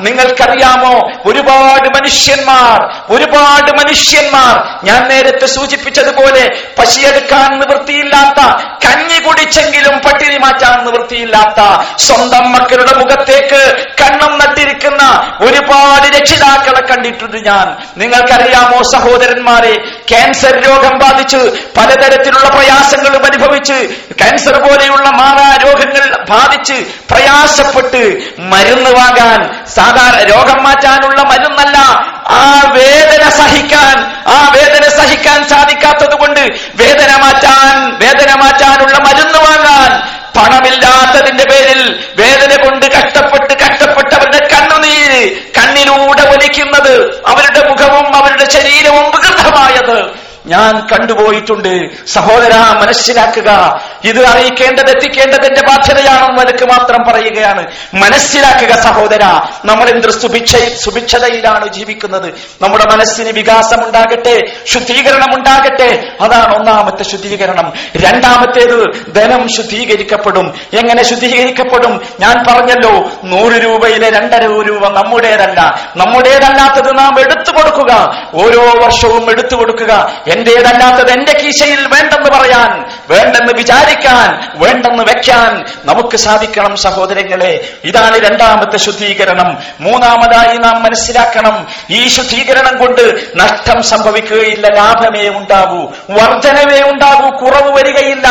നിങ്ങൾക്കറിയാമോ? 0.00 1.10
ഒരുപാട് 1.26 1.88
മനുഷ്യന്മാർ 1.88 2.94
ഒരുപാട് 3.12 3.72
മനുഷ്യന്മാർ. 3.72 4.86
ഞാൻ 4.86 5.08
നേരത്തെ 5.08 5.46
സൂചിപ്പിച്ചതുപോലെ 5.46 6.62
പശിയെടുക്കാൻ 6.78 7.60
നിവൃത്തിയില്ലാത്ത 7.60 8.39
കഞ്ഞി 8.84 9.18
കുടിച്ചെങ്കിലും 9.20 9.94
പട്ടിണി 10.00 10.38
മാറ്റാൻ 10.38 10.76
നിവൃത്തിയില്ലാത്ത 10.84 11.60
സ്വന്തം 12.04 12.44
മക്കളുടെ 12.52 12.94
മുഖത്തേക്ക് 13.00 13.60
കണ്ണം 14.00 14.32
നട്ടിരിക്കുന്ന 14.40 15.02
ഒരുപാട് 15.40 16.06
രക്ഷിതാക്കളെ 16.16 16.82
കണ്ടിട്ടുണ്ട് 16.82 17.38
ഞാൻ. 17.42 17.66
നിങ്ങൾക്കറിയാമോ 18.00 18.78
സഹോദരന്മാരെ 18.92 19.74
ക്യാൻസർ 20.10 20.54
രോഗം 20.64 20.94
ബാധിച്ച് 20.98 21.40
പലതരത്തിലുള്ള 21.76 22.48
പ്രയാസങ്ങളും 22.50 23.24
അനുഭവിച്ച് 23.26 23.78
ക്യാൻസർ 24.20 24.56
പോലെയുള്ള 24.62 25.06
മാറാ 25.20 25.48
രോഗങ്ങൾ 25.64 26.04
ബാധിച്ച് 26.30 26.78
പ്രയാസപ്പെട്ട് 27.10 28.02
മരുന്ന് 28.52 28.92
വാങ്ങാൻ 28.92 29.40
സാധാരണ 29.76 30.22
രോഗം 30.30 30.58
മാറ്റാനുള്ള 30.64 31.20
മരുന്നല്ല 31.30 31.76
ആ 32.34 32.42
വേദന 32.74 33.24
സഹിക്കാൻ 33.38 33.96
ആ 34.30 34.38
ഒലിക്കുന്നത് 47.09 47.48
ഞാൻ 50.46 50.86
കണ്ടുപോയിട്ടുണ്ട്. 50.92 52.06
സഹോദര 52.06 52.56
മനസ്സിലാക്കുക. 52.56 53.80
ഇത് 54.04 54.24
അറിയിക്കേണ്ടത് 54.24 54.90
എത്തിക്കേണ്ടതിന്റെ 54.90 55.60
ബാധ്യതയാണെന്ന് 55.60 56.42
എനിക്ക് 56.42 56.64
മാത്രം 56.64 56.98
പറയുകയാണ്. 57.08 57.66
മനസ്സിലാക്കുക 57.94 58.72
സഹോദര 58.72 59.24
നമ്മൾ 59.64 59.88
എന്ത് 59.88 60.10
സുഭിക്ഷ 60.10 60.56
സുഭിക്ഷതയിലാണ് 60.84 61.72
ജീവിക്കുന്നത്. 61.72 62.34
നമ്മുടെ 62.62 62.84
മനസ്സിന് 62.92 63.30
വികാസം 63.30 63.86
ഉണ്ടാകട്ടെ 63.86 64.52
ശുദ്ധീകരണം 64.66 65.38
ഉണ്ടാകട്ടെ 65.38 66.12
അതാണ് 66.20 66.56
ഒന്നാമത്തെ 66.56 67.02
ശുദ്ധീകരണം. 67.02 67.72
രണ്ടാമത്തേത് 67.96 69.06
ധനം 69.14 69.48
ശുദ്ധീകരിക്കപ്പെടും. 69.48 70.54
എങ്ങനെ 70.72 71.02
ശുദ്ധീകരിക്കപ്പെടും? 71.02 72.00
ഞാൻ 72.20 72.44
പറഞ്ഞല്ലോ 72.48 73.10
നൂറ് 73.24 73.52
രൂപയിലെ 73.52 74.10
രണ്ടര 74.10 74.42
രൂപ 74.46 74.88
നമ്മുടേതല്ല. 74.88 75.90
നമ്മുടേതല്ലാത്തത് 75.96 76.98
നാം 76.98 77.20
എടുത്തു 77.20 77.50
കൊടുക്കുക. 77.50 78.22
ഓരോ 78.34 78.84
വർഷവും 78.84 79.30
എടുത്തു 79.30 79.54
കൊടുക്കുക. 79.54 80.20
എന്റേതല്ലാത്തത് 80.32 81.10
എന്റെ 81.10 81.32
കീശയിൽ 81.32 81.86
വേണ്ടെന്ന് 81.86 82.30
പറയാൻ 82.30 82.90
വേണ്ടെന്ന് 83.10 83.52
വിചാരിക്കാൻ 83.52 84.50
വേണ്ടെന്ന് 84.54 85.02
വെക്കാൻ 85.02 85.64
നമുക്ക് 85.84 86.16
സാധിക്കണം 86.16 86.76
സഹോദരങ്ങളെ. 86.76 87.68
ഇതാണ് 87.84 88.18
രണ്ടാമത്തെ 88.18 88.76
ശുദ്ധീകരണം. 88.76 89.58
മൂന്നാമതായി 89.80 90.56
നാം 90.56 90.82
മനസ്സിലാക്കണം 90.82 91.66
ഈ 91.90 92.08
ശുദ്ധീകരണം 92.08 92.78
കൊണ്ട് 92.78 93.24
നഷ്ടം 93.36 93.82
സംഭവിക്കുകയില്ല 93.82 94.68
ലാഭമേ 94.68 95.28
ഉണ്ടാകൂ 95.28 95.92
വർധനവേ 96.10 96.82
ഉണ്ടാകൂ 96.82 97.36
കുറവ് 97.36 97.70
വരികയില്ല. 97.78 98.26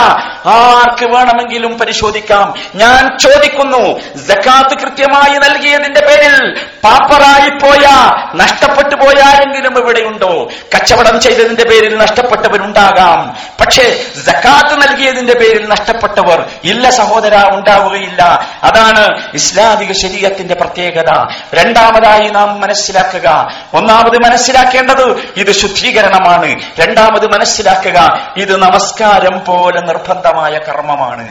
ആർക്ക് 0.46 1.06
വേണമെങ്കിലും 1.16 1.78
പരിശോധിക്കാം. 1.78 2.54
ഞാൻ 2.76 3.18
ചോദിക്കുന്നു 3.18 4.00
ജക്കാത്ത് 4.16 4.76
കൃത്യമായി 4.82 5.38
നൽകിയതിന്റെ 5.38 6.00
പേരിൽ 6.00 6.58
പാപ്പറായി 6.84 7.50
പോയ 7.50 7.88
നഷ്ടപ്പെട്ടു 8.36 8.96
പോയാരെങ്കിലും 8.96 9.78
ഇവിടെയുണ്ടോ? 9.78 10.50
കച്ചവടം 10.76 11.22
ചെയ്തതിന്റെ 11.22 11.64
പേരിൽ 11.64 11.89
നഷ്ടപ്പെട്ടവരുണ്ടാകാം 11.98 13.38
പക്ഷേ 13.60 14.06
ജക്കാത്ത് 14.26 14.88
നൽകിയതിന്റെ 14.88 15.34
പേരിൽ 15.34 15.70
നഷ്ടപ്പെട്ടവർ 15.70 16.50
ഇല്ല 16.64 16.90
സഹോദര 16.90 17.54
ഉണ്ടാവുകയില്ല. 17.54 18.48
അതാണ് 18.64 19.24
ഇസ്ലാമിക 19.34 19.92
ശരീരത്തിന്റെ 19.92 20.56
പ്രത്യേകത. 20.56 21.10
രണ്ടാമതായി 21.54 22.30
നാം 22.30 22.62
മനസ്സിലാക്കുക. 22.62 23.52
ഒന്നാമത് 23.74 24.18
മനസ്സിലാക്കേണ്ടത് 24.18 25.34
ഇത് 25.38 25.52
ശുദ്ധീകരണമാണ്. 25.52 26.60
രണ്ടാമത് 26.80 27.28
മനസ്സിലാക്കുക 27.28 28.20
ഇത് 28.38 28.56
നമസ്കാരം 28.56 29.46
പോലെ 29.46 29.82
നിർബന്ധമായ 29.82 30.60
കർമ്മമാണ്. 30.60 31.28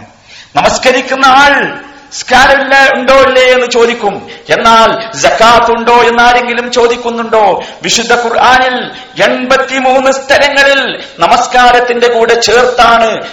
നമസ്കരിക്കുന്ന 0.56 1.26
ആൾ 1.26 1.78
സ്കാരില്ല 2.12 2.88
ഉണ്ടോ 2.94 3.14
ഇല്ലേ 3.14 3.42
എന്ന് 3.42 3.70
ചോദിക്കും. 3.70 4.28
എന്നാൽ 4.50 5.16
ജക്കാത്ത് 5.16 5.72
ഉണ്ടോ 5.72 5.92
എന്നാരെങ്കിലും 5.92 6.70
ചോദിക്കുന്നുണ്ടോ? 6.72 7.62
വിശുദ്ധ 7.82 8.12
ഖുർആാനിൽ 8.12 8.90
എൺപത്തിമൂന്ന് 9.24 10.12
സ്ഥലങ്ങളിൽ 10.12 11.04
നമസ്കാരത്തിന്റെ 11.18 12.08
കൂടെ 12.08 12.34
ചേർത്താണ്. 12.34 13.28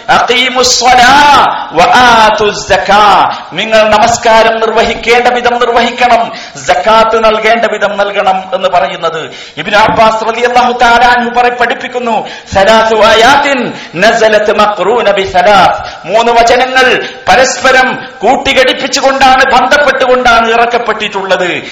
നിങ്ങൾ 3.54 3.84
നമസ്കാരം 3.84 4.60
നിർവഹിക്കേണ്ട 4.60 5.28
വിധം 5.28 5.60
നിർവഹിക്കണം. 5.60 6.32
ജക്കാത്ത് 6.66 7.26
നൽകേണ്ട 7.26 7.66
വിധം 7.66 7.98
നൽകണം 7.98 8.44
എന്ന് 8.54 8.70
പറയുന്നത്. 8.70 9.32
ഇബ്നു 9.58 9.78
അബ്ബാസ് 9.78 10.26
പഠിപ്പിക്കുന്നു. 11.50 12.28
മൂന്ന് 16.06 16.32
വചനങ്ങൾ 16.32 17.10
പരസ്പരം 17.28 17.96
കൂട്ടിഘടിപ്പിച്ചുകൊണ്ടാണ് 18.22 19.44
ബന്ധപ്പെട്ടുകൊണ്ടാണ് 19.46 20.52
ഇറക്കപ്പെട്ടിട്ടുള്ളത്. 20.52 21.64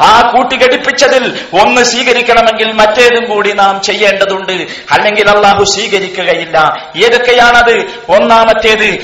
ആ 0.00 0.32
കൂട്ടിഘടിപ്പിച്ചതിൽ 0.34 1.40
ഒന്ന് 1.60 1.82
സ്വീകരിക്കണമെങ്കിൽ 1.82 2.72
മറ്റേതും 2.72 3.30
കൂടി 3.30 3.52
നാം 3.52 3.80
ചെയ്യേണ്ടതുണ്ട്. 3.82 4.66
അല്ലെങ്കിൽ 4.90 5.30
അള്ളാഹു 5.30 5.64
സ്വീകരിക്കുകയില്ല. 5.64 6.86
ഏതൊക്കെയാണത്? 6.96 7.84
ഒന്നാമത്തേത് 8.08 8.98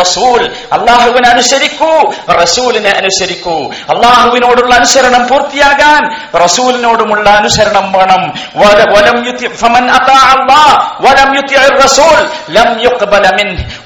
റസൂൽ. 0.00 0.50
അള്ളാഹുവിനെ 0.72 1.28
അനുസരിക്കൂ 1.28 2.12
റസൂലിനെ 2.42 2.90
അനുസരിക്കൂ. 2.90 3.70
അള്ളാഹുവിനോടുള്ള 3.90 4.74
അനുസരണം 4.74 5.28
പൂർത്തിയാകാൻ 5.28 6.16
റസൂലിനോടുമുള്ള 6.44 7.30
അനുസരണം 7.30 7.92
വേണം. 7.92 8.32
വല- 9.62 9.90
വലം 9.90 9.90
യുതി- 9.90 9.90
ഫമൻ 9.90 9.90
അതാഅ 9.98 10.24
അല്ലാഹ് 10.34 10.74
വലം 11.04 11.30
യുതിഇ 11.36 12.91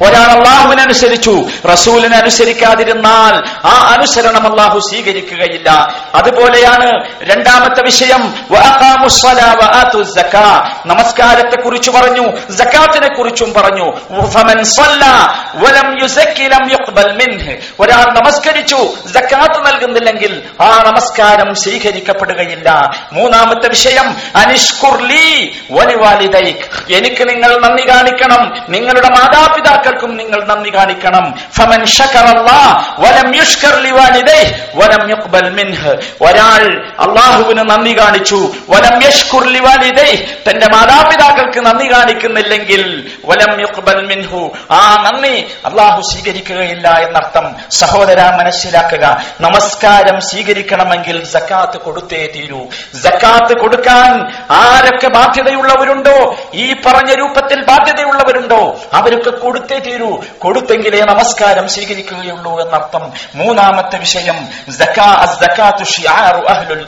ഒരാൾ 0.03 0.31
അള്ളാഹുവിനെ 0.31 0.83
അനുസരിച്ചു. 0.83 1.45
റസൂലിനെ 1.73 2.17
അനുസരിക്കാതിരുന്നാൽ 2.17 3.67
ആ 3.67 3.95
അനുസരണം 3.99 4.51
അള്ളാഹു 4.51 4.79
സ്വീകരിക്കുകയില്ല. 4.79 5.95
അതുപോലെയാണ് 6.15 7.09
രണ്ടാമത്തെ 7.23 7.83
വിഷയം. 7.83 8.35
നമസ്കാരത്തെ 10.87 11.63
കുറിച്ച് 11.63 11.91
പറഞ്ഞു 11.91 12.53
ജക്കാത്തിനെ 12.53 13.09
കുറിച്ചും 13.09 13.55
പറഞ്ഞു 13.55 13.93
ഒരാൾ 17.81 18.05
നമസ്കരിച്ചു 18.11 18.95
ജക്കാത്ത് 19.07 19.67
നൽകുന്നില്ലെങ്കിൽ 19.67 20.43
ആ 20.61 20.83
നമസ്കാരം 20.87 21.55
സ്വീകരിക്കപ്പെടുകയില്ല. 21.55 22.91
മൂന്നാമത്തെ 23.13 23.69
വിഷയം 23.69 24.17
അനിഷ്കുർലി 24.37 25.57
എനിക്ക് 26.91 27.29
നിങ്ങൾ 27.29 27.61
നന്ദി 27.61 27.89
കാണിക്കണം. 27.89 28.53
നിങ്ങളുടെ 28.69 29.06
നിങ്ങളുടെ 29.07 29.27
മാതാപിതാക്കൾക്കും 29.27 30.17
നിങ്ങൾ 30.17 30.45
നന്ദി 30.45 30.75
കാണിക്കണം. 30.75 31.35
ഫമൻ 31.57 31.87
വലം 32.99 33.37
വലം 34.75 35.11
യുഖ്ബൽ 35.11 35.51
മിൻഹ്. 35.51 35.89
ഒരാൾ 36.21 36.93
അള്ളാഹുവിന് 37.01 37.71
നന്ദി 37.71 37.99
കാണിച്ചു 37.99 38.55
വലം 38.69 39.03
യഷ്കുർ 39.03 39.47
ലിവാലിദൈ 39.47 40.17
തന്റെ 40.51 40.67
മാതാപിതാക്കൾക്ക് 40.67 41.67
നന്ദി 41.67 41.93
കാണിക്കുന്നില്ലെങ്കിൽ 41.93 43.11
വലം 43.27 43.61
യുഖ്ബൽ 43.61 44.07
മിൻഹു. 44.07 44.51
ആ 44.71 45.11
നന്ദി 45.11 45.47
അള്ളാഹു 45.65 46.01
സ്വീകരിക്കുകയില്ല 46.01 46.89
എന്നർത്ഥം. 46.89 47.57
സഹോദര 47.71 48.21
മനസ്സിലാക്കുക. 48.43 49.23
നമസ്കാരം 49.41 50.21
സ്വീകരിക്കണമെങ്കിൽ 50.21 51.25
സക്കാത്ത് 51.25 51.79
കൊടുത്തേ 51.79 52.33
തീരൂ. 52.35 52.67
സക്കാത്ത് 53.03 53.61
കൊടുക്കാൻ 53.61 54.33
ആരൊക്കെ 54.51 55.09
ബാധ്യതയുള്ളവരുണ്ടോ? 55.09 56.39
ഈ 56.55 56.73
പറഞ്ഞ 56.87 57.15
രൂപത്തിൽ 57.15 57.65
ബാധ്യതയുള്ളവരുണ്ടോ? 57.65 58.81
അവരൊക്കെ 58.97 59.31
കൊടുത്തേ 59.31 59.79
തീരൂ. 59.79 60.21
കൊടുത്തെങ്കിലേ 60.39 61.01
നമസ്കാരം 61.01 61.69
സ്വീകരിക്കുകയുള്ളൂ 61.69 62.61
എന്നർത്ഥം. 62.61 63.13
മൂന്നാമത്തെ 63.35 63.99
വിഷയം 63.99 64.49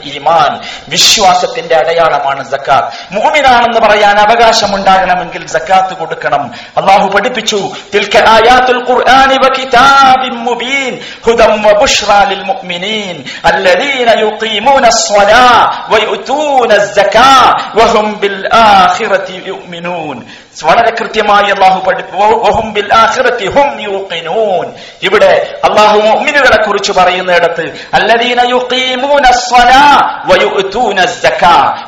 ഈമാൻ. 0.03 0.59
വിശ്വാസത്തിന്റെ 0.89 1.75
അടയാളമാണ് 1.75 2.51
ജക്കാത്ത് 2.51 2.89
മൂമിനാണെന്ന് 3.11 3.79
പറയാൻ 3.79 4.17
അവകാശമുണ്ടാകണമെങ്കിൽ 4.17 5.47
ജക്കാത്ത് 5.47 5.93
കൊടുക്കണം. 5.93 6.51
അള്ളാഹു 6.77 7.07
പഠിപ്പിച്ചു 7.07 7.71
വളരെ 20.63 20.95
കൃത്യമായി 20.99 21.51
അള്ളാഹു 21.51 21.79
പഠിപ്പും 21.89 23.79
ഇവിടെ 25.03 25.59
അള്ളാഹു 25.69 25.97
മുഅ്മിനുകളെ 25.97 26.65
കുറിച്ച് 26.65 26.91
പറയുന്നിടത്ത് 26.91 27.73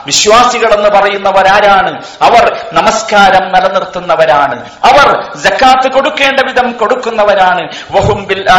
വിശ്വാസികൾ 0.05 0.73
എന്ന് 0.73 0.89
പറയുന്നവരാരാണ്? 0.89 2.01
അവർ 2.21 2.65
നമസ്കാരം 2.73 3.51
നിലനിർത്തുന്നവരാണ്. 3.51 4.65
അവർ 4.65 5.37
സക്കാത്ത് 5.37 5.91
കൊടുക്കേണ്ട 5.91 6.39
വിധം 6.39 6.71
കൊടുക്കുന്നവരാണ്. 6.71 7.69
വഹും 7.91 8.27
ബിൽ 8.27 8.49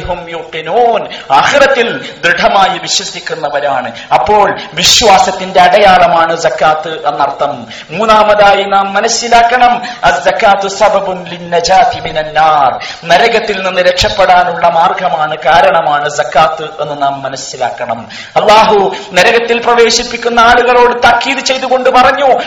ഹും 0.00 0.30
യുഖിനൂൻ. 0.30 1.08
ദൃഢമായി 2.24 2.78
വിശ്വസിക്കുന്നവരാണ്. 2.78 3.92
അപ്പോൾ 4.14 4.60
വിശ്വാസത്തിന്റെ 4.74 5.60
അടയാളമാണ് 5.60 6.36
സക്കാത്ത് 6.36 7.08
എന്നർത്ഥം. 7.08 7.66
മൂന്നാമതായി 7.90 8.64
നാം 8.64 8.94
മനസ്സിലാക്കണം 8.94 9.82
നരകത്തിൽ 13.04 13.62
നിന്ന് 13.62 13.82
രക്ഷപ്പെടാനുള്ള 13.82 14.68
മാർഗമാണ് 14.68 15.36
കാരണമാണ് 15.36 16.08
സക്കാത്ത് 16.08 16.82
എന്ന് 16.82 17.02
നാം 17.02 17.22
മനസ്സിലാക്കണം. 17.22 18.08
അള്ളാഹു 18.36 18.94
നരകത്തിൽ 19.12 19.58
പ്രവേശിപ്പിക്കുന്ന 19.58 20.40
ആളുകളോട് 20.40 21.02
താക്കീത് 21.02 21.38
ചെയ്തുകൊണ്ട് 21.38 21.90
പറഞ്ഞു 21.90 22.38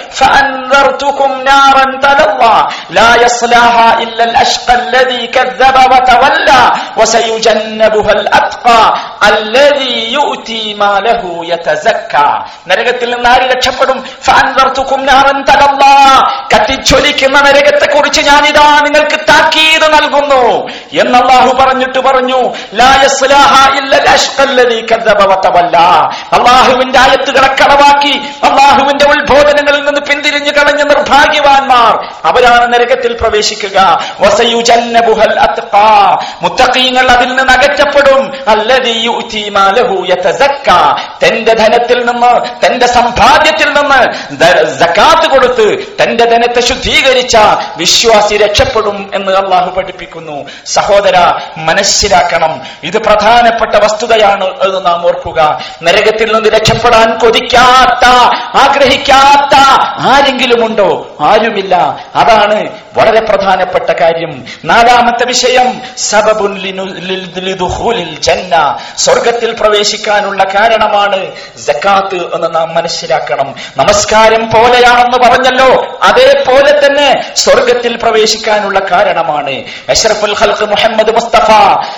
നരകത്തിൽ 12.68 13.14
നിന്ന് 13.14 13.30
ആര് 13.30 13.58
രക്ഷപ്പെടും? 13.58 14.06
കത്തിച്ചൊലിക്കുന്ന 16.56 17.40
നരകത്തെ 17.40 17.96
കുറിച്ച് 17.96 18.22
ഞാനിതാ 18.34 18.80
നിങ്ങൾക്ക് 18.80 19.20
താക്കീത് 19.20 19.94
നൽകുന്നു 19.94 20.68
എന്ന് 21.02 21.18
അള്ളാഹു 21.20 21.58
പറഞ്ഞിട്ട് 21.62 22.00
പറഞ്ഞു 22.00 22.54
അള്ളാഹുവിന്റെ 26.34 27.00
ആയത്തുകളെ 27.00 27.48
കടവാക്കി 27.48 28.22
അള്ളാഹുവിന്റെ 28.44 29.06
ഉത്ബോധനങ്ങളിൽ 29.06 29.86
നിന്ന് 29.86 30.02
പിന്തിരിഞ്ഞു 30.02 30.52
കളഞ്ഞ 30.52 30.82
നിർഭാഗ്യവാന്മാർ 30.82 32.14
അവരാണ് 32.26 32.74
നരകത്തിൽ 32.74 33.14
പ്രവേശിക്കുക. 33.22 34.00
മുത്തഖീങ്ങൾ 36.42 37.12
അതിൽ 37.12 37.28
നിന്ന് 37.28 37.54
അകറ്റപ്പെടും. 37.54 38.34
തന്റെ 41.28 41.54
ധനത്തിൽ 41.54 42.06
നിന്ന് 42.06 42.66
തന്റെ 42.66 42.88
സമ്പാദ്യത്തിൽ 42.88 43.68
നിന്ന് 43.68 45.28
കൊടുത്ത് 45.28 45.98
തന്റെ 46.04 46.26
ധനത്തെ 46.26 46.62
ശുദ്ധീകരിച്ച 46.62 47.38
വിശ്വാസി 47.78 48.23
രക്ഷപ്പെടും 48.32 49.12
എന്ന് 49.14 49.32
അള്ളാഹു 49.32 49.70
പഠിപ്പിക്കുന്നു. 49.70 50.46
സഹോദര 50.66 51.32
മനസ്സിലാക്കണം. 51.58 52.62
ഇത് 52.84 52.98
പ്രധാനപ്പെട്ട 52.98 53.76
വസ്തുതയാണ് 53.76 54.44
എന്ന് 54.44 54.86
നാം 54.86 55.06
ഓർക്കുക. 55.06 55.60
നരകത്തിൽ 55.84 56.36
നിന്ന് 56.36 56.50
രക്ഷപ്പെടാൻ 56.50 57.18
കൊതിക്കാത്ത 57.18 58.10
ആഗ്രഹിക്കാത്ത 58.70 59.58
ആരെങ്കിലും 60.00 60.66
ഉണ്ടോ 60.66 61.16
ആരുമില്ല. 61.20 62.06
അതാണ് 62.16 62.83
വളരെ 62.98 63.20
പ്രധാനപ്പെട്ട 63.20 63.90
കാര്യം. 64.02 64.46
നാലാമത്തെ 64.66 65.26
വിഷയം 65.26 65.82
സബബുൻ 65.98 66.54
ജന്ന. 68.22 68.78
സ്വർഗത്തിൽ 68.98 69.52
പ്രവേശിക്കാനുള്ള 69.60 70.44
കാരണമാണ് 70.44 71.32
ജക്കാത്ത് 71.68 72.36
എന്ന് 72.36 72.56
നാം 72.56 72.76
മനസ്സിലാക്കണം. 72.76 73.56
നമസ്കാരം 73.78 74.50
പോലെയാണെന്ന് 74.50 75.18
പറഞ്ഞല്ലോ. 75.18 76.00
അതേപോലെ 76.04 76.86
തന്നെ 76.86 77.36
സ്വർഗത്തിൽ 77.36 77.96
പ്രവേശിക്കാനുള്ള 77.96 78.80
കാരണമാണ്. 78.92 79.56
അഷ്റഫുൽ 79.90 80.36
ഖൽഖ് 80.42 80.66
മുഹമ്മദ് 80.66 81.14
മുസ്തഫ 81.16 81.50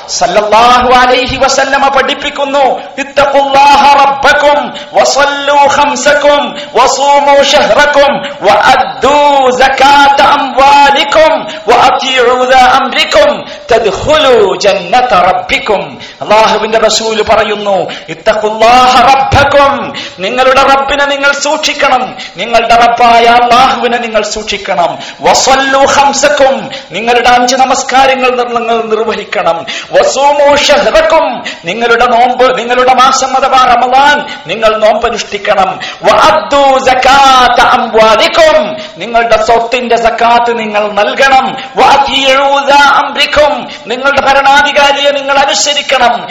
സല്ലല്ലാഹു 0.10 0.90
അലൈഹി 1.00 1.38
വസല്ലമ 1.38 1.88
പഠിപ്പിക്കുന്നു 1.88 2.66
ഇത്തഖുല്ലാഹ 2.98 3.94
റബ്ബക്കും 4.04 4.74
വസല്ലു 4.94 5.54
ഖംസക്കും 5.54 6.56
വസൂമു 6.76 7.44
ഷഹ്റക്കും 7.44 8.14
വഅദ്ദു 8.42 9.18
സകാത 9.60 10.22
അംവാലിക്കും 10.86 11.48
വഅതിഉ 11.68 12.50
ദാ 12.50 12.60
അംരിക്കും 12.60 13.46
തദ്ഖുലു 13.72 14.58
ജന്നത 14.60 15.14
റബ്ബിക്കും 15.14 16.00
അല്ലാഹുവിന്റെ 16.22 16.78
റസൂൽ 16.78 17.22
പറയുന്നു 17.24 17.92
ഇത്തഖുല്ലാഹ 18.10 18.94
റബ്ബക്കും 19.02 19.94
നിങ്ങളുടെ 20.20 20.62
റബ്ബിനെ 20.62 21.06
നിങ്ങൾ 21.06 21.32
സൂക്ഷിക്കണം. 21.32 22.16
നിങ്ങളുടെ 22.38 22.76
റബ്ബായ 22.76 23.26
അല്ലാഹുവിനെ 23.26 23.98
നിങ്ങൾ 23.98 24.22
സൂക്ഷിക്കണം. 24.22 24.98
വസല്ലു 25.22 25.80
ഹംസക്കും 25.80 26.70
നിങ്ങളുടെ 26.92 27.30
അഞ്ച് 27.30 27.56
നമസ്കാരങ്ങൾ 27.56 28.30
നിങ്ങൾ 28.36 28.82
നിർവഹിക്കണം. 28.82 29.66
വസൂമു 29.92 30.56
ഷഹ്റക്കും 30.56 31.44
നിങ്ങളുടെ 31.66 32.06
നോമ്പ് 32.06 32.58
നിങ്ങളുടെ 32.58 32.94
മാസം 32.94 33.38
അഥവാ 33.38 33.64
റമദാൻ 33.64 34.26
നിങ്ങൾ 34.48 34.78
നോമ്പനുഷ്ഠിക്കണം. 34.78 35.80
സകാത 36.86 37.62
അംവാലിക്കും 37.62 38.78
നിങ്ങളുടെ 38.98 39.46
സ്വത്തിന്റെ 39.46 39.98
സക്കാത്ത് 39.98 40.60
നിങ്ങൾ 40.60 40.92
നൽകണം. 40.92 41.48
നിങ്ങളുടെ 43.88 44.22
ഭരണാധികാരിയെ 44.22 45.12
നിങ്ങൾ 45.12 45.38
അനുസരിക്കണം. 45.38 46.28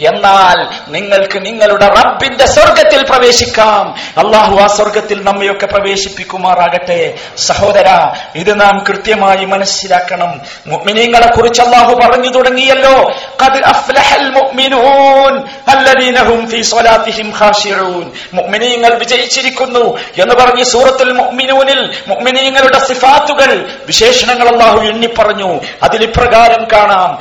എന്നാൽ 0.00 0.66
നിങ്ങൾക്ക് 0.88 1.46
നിങ്ങളുടെ 1.46 1.88
റബ്ബിന്റെ 1.88 2.46
സ്വർഗത്തിൽ 2.46 3.04
പ്രവേശിക്കാം. 3.10 3.94
അള്ളാഹു 4.18 4.60
ആ 4.60 4.66
സ്വർഗത്തിൽ 4.66 5.24
നമ്മയൊക്കെ 5.24 5.66
പ്രവേശിപ്പിക്കുമാറാകട്ടെ. 5.66 7.14
സഹോദര 7.38 7.88
ഇത് 8.34 8.60
നാം 8.60 8.84
കൃത്യമായി 8.88 9.44
മനസ്സിലാക്കണം. 9.44 10.40
മുഅ്മിനീങ്ങളെ 10.66 11.26
കുറിച്ച് 11.26 11.62
അള്ളാഹു 11.62 11.94
പറഞ്ഞു 11.94 12.30
തുടങ്ങിയല്ലോ. 12.30 13.12
ഖദ് 13.42 13.64
അഫ്ലഹൽ 13.64 14.30
മുഅ്മിനൂൻ 14.30 15.42
സ്വലാത്തിഹിം 16.62 17.32
മുഅ്മിനീങ്ങൾ 18.34 18.98
വിജയിച്ചിരിക്കുന്നു 19.64 20.22
എന്ന് 20.22 20.34
പറഞ്ഞ് 20.34 20.64
സൂറത്തുൽ 20.64 21.12
മുഅ്മിനൂനിൽ 21.12 21.94
മുഅ്മിനീങ്ങളുടെ 22.08 22.78
സിഫാത്തുകൾ 22.78 23.78
വിശേഷണങ്ങൾ 23.86 24.48
അള്ളാഹു 24.48 24.76
എണ്ണി 24.76 25.06
പറഞ്ഞു. 25.18 25.60
അതിൽ 25.82 26.02
ഇപ്രകാരം 26.02 26.66
കാണാം. 26.72 27.18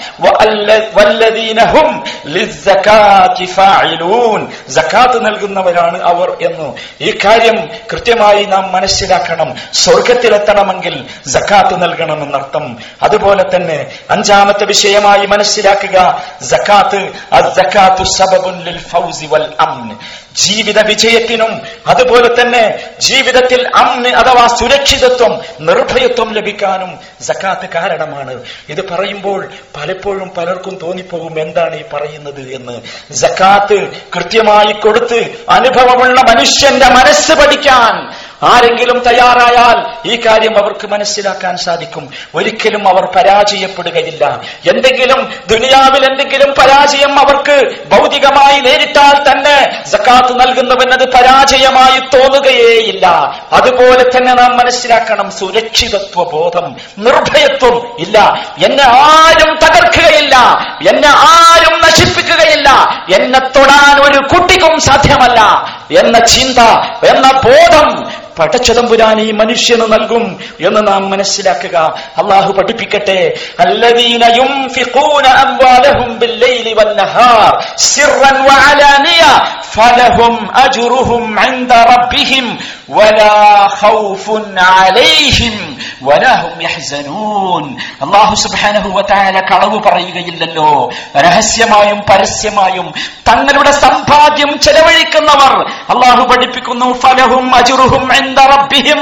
സക്കാത്ത് 4.72 5.26
നൽകുന്നവരാണ് 5.26 6.04
അവർ 6.04 6.38
എന്ന്. 6.42 6.74
ഈ 7.02 7.18
കാര്യം 7.26 7.70
കൃത്യമായി 7.92 8.46
നാം 8.46 8.72
മനസ്സിലാക്കണം. 8.72 9.56
സ്വർഗത്തിലെത്തണമെങ്കിൽ 9.74 11.06
സക്കാത്ത് 11.28 11.84
നൽകണമെന്നർത്ഥം. 11.84 12.78
അതുപോലെ 13.04 13.44
തന്നെ 13.56 13.88
അഞ്ചാമത്തെ 14.10 14.66
വിഷയമായി 14.66 15.26
മനസ്സിലാക്കുക. 15.26 16.22
സക്കാത്ത് 16.44 17.10
സബബുൻ 18.04 18.64
ലിൽ 18.64 18.78
ഫൗസി 18.78 19.26
വൽ 19.26 19.46
ജീവിത 20.36 20.86
വിജയത്തിനും 20.86 21.62
അതുപോലെ 21.88 22.42
തന്നെ 22.42 22.80
ജീവിതത്തിൽ 23.00 23.68
അന്ന് 23.76 24.10
അഥവാ 24.10 24.48
സുരക്ഷിതത്വം 24.48 25.42
നിർഭയത്വം 25.60 26.34
ലഭിക്കാനും 26.34 27.00
സക്കാത്ത് 27.22 27.70
കാരണമാണ്. 27.70 28.44
ഇത് 28.70 28.90
പറയുമ്പോൾ 28.90 29.50
പലപ്പോഴും 29.76 30.32
പലർക്കും 30.38 30.80
തോന്നിപ്പോകും 30.84 31.42
എന്താണ് 31.42 31.76
ഈ 31.76 31.84
പറയുന്നത് 31.94 32.54
എന്ന്. 32.54 32.82
സക്കാത്ത് 33.14 33.88
കൃത്യമായി 34.16 34.74
കൊടുത്ത് 34.74 35.46
അനുഭവമുള്ള 35.50 36.22
മനുഷ്യന്റെ 36.22 36.90
മനസ്സ് 36.90 37.32
പഠിക്കാൻ 37.32 38.23
ആരെങ്കിലും 38.44 39.00
തയ്യാറായാൽ 39.00 40.08
ഈ 40.12 40.22
കാര്യം 40.26 40.58
അവർക്ക് 40.58 40.88
മനസ്സിലാക്കാൻ 40.88 41.58
സാധിക്കും. 41.58 42.10
ഒരിക്കലും 42.36 42.88
അവർ 42.88 43.06
പരാജയപ്പെടുകയില്ല. 43.16 44.42
എന്തെങ്കിലും 44.70 45.34
ദുനിയാവിൽ 45.48 46.06
എന്തെങ്കിലും 46.06 46.54
പരാജയം 46.60 47.20
അവർക്ക് 47.20 47.76
ഭൗതികമായി 47.88 48.60
നേരിട്ടാൽ 48.60 49.32
തന്നെ 49.32 49.84
സക്കാത്ത് 49.92 50.42
നൽകുന്നുവെന്നത് 50.42 51.14
പരാജയമായി 51.14 52.00
തോന്നുകയേയില്ല. 52.00 53.08
അതുപോലെ 53.54 54.18
തന്നെ 54.18 54.34
നാം 54.34 54.58
മനസ്സിലാക്കണം 54.58 55.32
സുരക്ഷിതത്വ 55.32 56.24
ബോധം 56.24 56.76
നിർഭയത്വം 56.98 57.96
ഇല്ല. 58.00 58.46
എന്നെ 58.66 58.84
ആരും 58.84 59.56
തകർക്കുകയില്ല. 59.56 60.38
എന്നെ 60.90 61.08
ആരും 61.08 61.82
നശിപ്പിക്കുകയില്ല. 61.82 62.70
എന്നെ 63.16 63.40
തൊടാൻ 63.40 64.02
ഒരു 64.02 64.36
കുട്ടിക്കും 64.36 64.82
സാധ്യമല്ല. 64.82 65.42
എന്ന 66.00 66.26
ചിന്ത 66.26 66.60
എന്ന 67.10 67.32
ബോധം 67.32 68.13
പടച്ചതമ്പുരാൻ 68.40 69.22
ഈ 69.22 69.32
മനുഷ്യന് 69.32 69.82
നൽകും 69.82 70.40
എന്ന് 70.60 70.88
നാം 70.88 71.10
മനസ്സിലാക്കുക. 71.10 71.78
അള്ളാഹു 72.18 72.54
പഠിപ്പിക്കട്ടെ. 72.54 73.40
الذين 79.73 80.01
ينفقون 80.01 80.29
أموالهم 80.29 80.49
بالليل 80.49 80.49
والنهار 80.49 80.49
سرا 80.49 80.49
وعلانية 80.49 80.49
فلهم 80.49 80.51
أجرهم 80.57 81.39
عند 81.39 81.73
ربهم 81.73 82.59
ولا 82.89 83.69
خوف 83.71 84.27
عليهم 84.59 85.55
ولا 86.03 86.35
هم 86.43 86.61
يحزنون 86.61 87.65
അള്ളാഹു 88.05 88.35
സുബ്ഹാനഹു 88.45 88.89
വതആല 88.99 89.37
കളവ് 89.51 89.79
പറയുകയില്ലല്ലോ 89.87 90.69
രഹസ്യമായും 91.25 91.99
പരസ്യമായും 92.11 92.87
തങ്ങളുടെ 93.29 93.73
സമ്പാദ്യം 93.85 94.51
ചെലവഴിക്കുന്നവർ 94.67 95.53
അള്ളാഹു 95.93 96.23
പഠിപ്പിക്കുന്നു 96.31 96.89
ഫലഹും 97.03 97.47
അജുറുഹും 97.55 98.05
ഇൻദ 98.21 98.39
റബ്ബിഹിം 98.55 99.01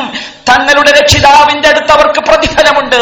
തങ്ങളുടെ 0.50 0.90
രക്ഷിതാവിന്റെ 0.98 1.68
അടുത്ത് 1.68 1.92
അവർക്ക് 1.94 2.20
പ്രതിഫലമുണ്ട് 2.20 3.00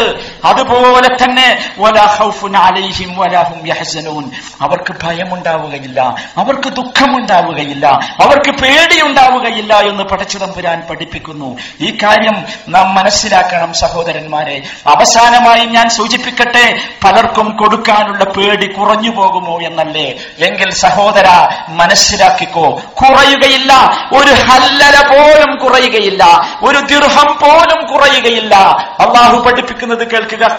അതുപോലെ 0.49 1.09
തന്നെ 1.21 1.47
വലാ 1.83 2.05
ഖൗഫുൻ 2.17 2.55
അലൈഹിം 2.61 3.09
വലാ 3.21 3.41
ഹും 3.49 3.59
യഹ്സനൂൻ 3.71 4.25
അവർക്ക് 4.65 4.93
ഭയമുണ്ടാവുകയില്ല 5.03 5.99
അവർക്ക് 6.43 6.69
ഉണ്ടാവുകയില്ല 7.60 7.86
അവർക്ക് 8.22 8.50
പേടിയുണ്ടാവുകയില്ല 8.50 9.74
എന്ന് 9.74 10.02
പടച്ചിതമ്പുരാൻ 10.02 10.82
പഠിപ്പിക്കുന്നു. 10.90 11.58
ഈ 11.80 11.98
കാര്യം 12.02 12.44
നാം 12.68 12.94
മനസ്സിലാക്കണം 12.94 13.74
സഹോദരന്മാരെ. 13.74 14.62
അവസാനമായി 14.86 15.64
ഞാൻ 15.64 15.88
സൂചിപ്പിക്കട്ടെ 15.88 16.80
പലർക്കും 17.04 17.56
കൊടുക്കാനുള്ള 17.56 18.24
പേടി 18.24 18.66
കുറഞ്ഞു 18.66 19.10
പോകുമോ 19.10 19.60
എന്നല്ലേ? 19.60 20.14
എങ്കിൽ 20.38 20.70
സഹോദര 20.70 21.26
മനസ്സിലാക്കിക്കോ 21.68 22.80
കുറയുകയില്ല. 22.94 23.72
ഒരു 24.12 24.30
ഹല്ലല 24.30 25.06
പോലും 25.08 25.56
കുറയുകയില്ല. 25.56 26.26
ഒരു 26.62 26.78
ദീർഘം 26.78 27.26
പോലും 27.26 27.86
കുറയുകയില്ല. 27.86 28.56
അള്ളാഹു 29.00 29.36
പഠിപ്പിക്കുന്നത് 29.36 30.10
കേൾക്കുക. 30.10 30.50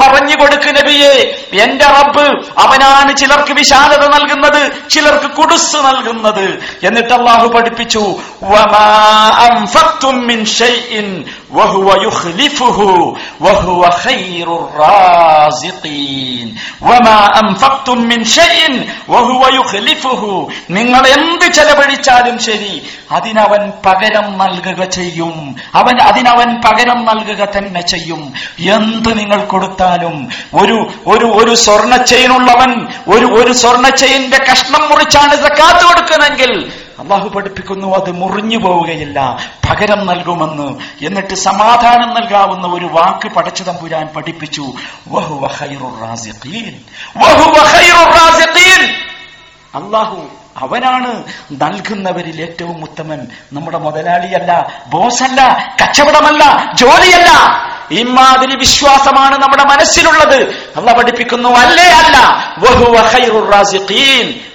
പറഞ്ഞു 0.00 0.34
കൊടുക്ക് 0.36 0.76
നബി 0.76 0.99
നബിയെ 1.00 1.46
എന്റെ 1.62 1.84
റബ്ബ് 1.86 2.26
അവനാണ് 2.58 3.16
ചിലർക്ക് 3.16 3.52
വിശാലത 3.52 4.06
നൽകുന്നത് 4.06 4.88
ചിലർക്ക് 4.88 5.30
കുടുസ് 5.34 5.76
നൽകുന്നത്. 5.76 6.58
എന്നിട്ട് 6.86 7.14
അള്ളാഹു 7.14 7.48
പഠിപ്പിച്ചു 7.48 8.16
നിങ്ങൾ 20.70 21.06
എന്ത് 21.06 21.52
ചെലവഴിച്ചാലും 21.52 22.38
ശരി 22.38 22.82
അതിനവൻ 23.12 23.72
പകരം 23.86 24.38
നൽകുക 24.38 24.84
ചെയ്യും. 24.84 25.56
അവൻ 25.74 26.02
അതിനവൻ 26.02 26.60
പകരം 26.60 27.04
നൽകുക 27.04 27.48
തന്നെ 27.56 27.80
ചെയ്യും. 27.80 28.32
എന്ത് 28.58 29.18
നിങ്ങൾ 29.18 29.44
കൊടുത്താലും 29.44 30.28
ഒരു 30.54 30.89
ഒരു 31.06 31.26
ഒരു 31.26 31.54
സ്വർണ 31.54 31.96
ചെയിനുള്ളവൻ 31.96 32.88
ഒരു 33.08 33.26
ഒരു 33.26 33.52
സ്വർണ 33.52 33.88
ചെയിന്റെ 33.88 34.38
കഷ്ണം 34.52 34.88
മുറിച്ചാണ് 34.88 35.36
സക്കാത്ത് 35.36 35.86
കൊടുക്കണമെങ്കിൽ 35.86 36.72
അള്ളാഹു 37.00 37.28
പഠിപ്പിക്കുന്നു 37.28 37.96
അത് 37.96 38.10
മുറിഞ്ഞു 38.10 38.56
പോവുകയില്ല. 38.56 39.36
പകരം 39.70 40.06
നൽകുമെന്ന്. 40.06 40.80
എന്നിട്ട് 41.06 41.34
സമാധാനം 41.34 42.14
നൽകാവുന്ന 42.14 42.66
ഒരു 42.66 42.84
വാക്ക് 42.84 43.34
പടച്ചു 43.34 43.62
തമ്പുരാൻ 43.62 44.08
പഠിപ്പിച്ചു. 44.16 44.64
അള്ളാഹു 49.74 50.26
അവനാണ് 50.56 51.24
നൽകുന്നവരിൽ 51.52 52.40
ഏറ്റവും 52.40 52.82
ഉത്തമൻ. 52.82 53.28
നമ്മുടെ 53.52 53.78
മുതലാളിയല്ല 53.78 54.66
ബോസല്ല 54.86 55.66
കച്ചവടമല്ല 55.82 56.72
ജോലിയല്ല. 56.74 57.30
ഇമാതിരി 57.90 58.56
വിശ്വാസമാണ് 58.56 59.42
നമ്മുടെ 59.42 59.64
മനസ്സിലുള്ളത്. 59.64 60.68
അള്ള 60.76 60.92
പഠിപ്പിക്കുന്നു 60.92 61.48
അല്ലേ? 61.48 61.84
അല്ല. 61.84 62.16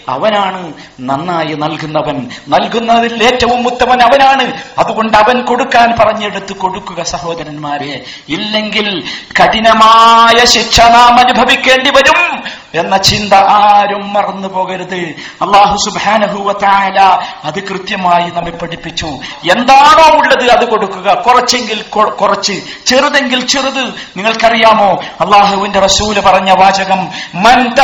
അവനാണ് 0.09 0.73
നന്നായി 0.99 1.53
നൽകുന്നവൻ. 1.53 2.29
നൽകുന്നതിൽ 2.47 3.23
ഏറ്റവും 3.23 3.67
ഉത്തമൻ 3.67 4.01
അവനാണ്. 4.01 4.53
അതുകൊണ്ട് 4.77 5.17
അവൻ 5.17 5.41
കൊടുക്കാൻ 5.41 5.95
പറഞ്ഞെടുത്ത് 5.99 6.53
കൊടുക്കുക 6.53 7.03
സഹോദരന്മാരെ. 7.03 8.03
ഇല്ലെങ്കിൽ 8.29 9.03
കഠിനമായ 9.41 10.45
ശിക്ഷ 10.45 10.81
നാം 10.81 11.19
അനുഭവിക്കേണ്ടി 11.19 11.89
വരും 11.89 12.43
എന്ന 12.73 12.97
ചിന്ത 12.97 13.33
ആരും 13.33 14.13
മറന്നു 14.13 14.47
പോകരുത്. 14.47 14.95
അള്ളാഹു 15.41 15.77
സുബാനഹുവല 15.77 16.99
അത് 17.43 17.63
കൃത്യമായി 17.63 18.29
നമ്മെ 18.29 18.51
പഠിപ്പിച്ചു. 18.51 19.05
എന്താണോ 19.51 20.17
ഉള്ളത് 20.17 20.51
അത് 20.51 20.69
കൊടുക്കുക. 20.69 21.13
കുറച്ചെങ്കിൽ 21.13 21.81
കുറച്ച്. 22.07 22.53
ചെറുതെങ്കിൽ 22.85 23.47
ചെറുത്. 23.47 23.83
നിങ്ങൾക്കറിയാമോ? 24.17 25.03
അള്ളാഹുവിന്റെ 25.21 25.79
റസൂൽ 25.79 26.19
പറഞ്ഞ 26.19 26.51
വാചകം 26.51 27.07
മൻ 27.35 27.75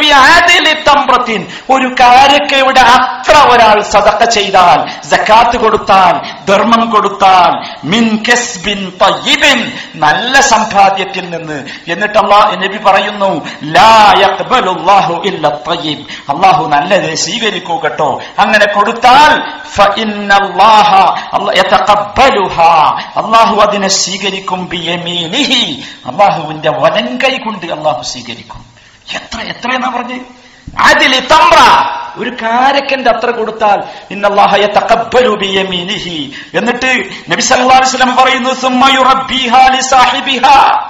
ബിആദിലി 0.00 0.74
തംറത്തിൻ 0.88 1.46
ഒരു 1.70 1.94
കാരക്കയുടെ 2.00 2.80
അത്ര 2.80 3.36
ഒരാൾ 3.52 3.82
സദഖ 3.82 4.24
ചെയ്താൽ 4.24 5.08
ജക്കാത്ത് 5.08 5.56
കൊടുത്താൽ 5.56 6.14
ധർമ്മം 6.48 6.90
കൊടുത്താൽ 6.90 7.52
മിൻ 7.84 8.22
കസ്ബിൻ 8.28 8.92
തയ്യിബിൻ 9.02 9.72
നല്ല 9.94 10.40
സമ്പാദ്യത്തിൽ 10.40 11.30
നിന്ന്. 11.30 11.58
എന്നിട്ട് 11.88 12.18
അള്ളാഹ് 12.18 12.56
നബി 12.56 12.78
പറയുന്നു 12.86 13.48
ലാ 13.62 14.14
ഇല്ല 15.24 15.48
തയ്യിബ്. 15.48 16.04
അള്ളാഹു 16.32 16.68
നല്ലത് 16.68 17.14
സ്വീകരിക്കൂ 17.14 17.80
കേട്ടോ. 17.82 18.20
അങ്ങനെ 18.38 18.66
കൊടുത്താൽ 18.72 19.32
അള്ളാഹു 23.16 23.60
അതിനെ 23.60 23.88
സ്വീകരിക്കും 23.88 24.68
അള്ളാഹുവിന്റെ 26.06 26.70
വലങ്കൈ 26.70 27.36
കൊണ്ട് 27.38 27.66
അള്ളാഹു 27.66 28.02
സ്വീകരിക്കും. 28.06 28.64
എത്ര 29.14 29.40
എത്രയെന്നാ 29.40 29.88
പറഞ്ഞ്? 29.88 30.20
അതിൽ 30.78 31.28
തമ്ര. 31.28 31.56
ഒരു 32.16 32.30
കാരക്കന്റെ 32.30 33.10
അത്ര 33.10 33.30
കൊടുത്താൽ 33.30 33.82
ഇന്നല്ലാഹ 34.10 34.56
യതഖബ്ബലു 34.56 35.36
ബിയമീനിഹി. 35.36 36.32
എന്നിട്ട് 36.54 37.04
നബി 37.30 37.40
സല്ലല്ലാഹു 37.40 37.80
അലൈഹി 37.80 37.96
വസല്ലം 37.96 38.16
പറയുന്നു 38.16 38.54
സുമ്മ 38.54 38.88
യുറബ്ബിഹാ 38.94 39.68
ലിസാഹിബിഹാ. 39.74 40.85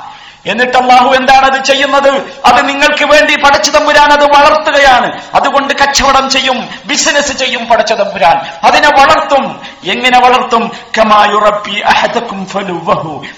എന്നിട്ട് 0.47 0.79
അള്ളാഹു 0.79 1.15
എന്താണ് 1.15 1.47
അത് 1.47 1.65
ചെയ്യുന്നത്? 1.65 2.11
അത് 2.45 2.69
നിങ്ങൾക്ക് 2.69 3.05
വേണ്ടി 3.05 3.37
പടച്ചു 3.37 3.71
തമ്പുരാൻ 3.71 4.13
അത് 4.13 4.25
വളർത്തുകയാണ്. 4.25 5.23
അതുകൊണ്ട് 5.35 5.75
കച്ചവടം 5.75 6.31
ചെയ്യും 6.31 6.69
ബിസിനസ് 6.87 7.33
ചെയ്യും 7.33 7.67
പടച്ച 7.67 7.93
തമ്പുരാൻ. 7.93 8.37
അതിനെ 8.65 8.89
വളർത്തും. 8.89 9.61
എങ്ങനെ 9.85 10.19
വളർത്തും? 10.19 10.71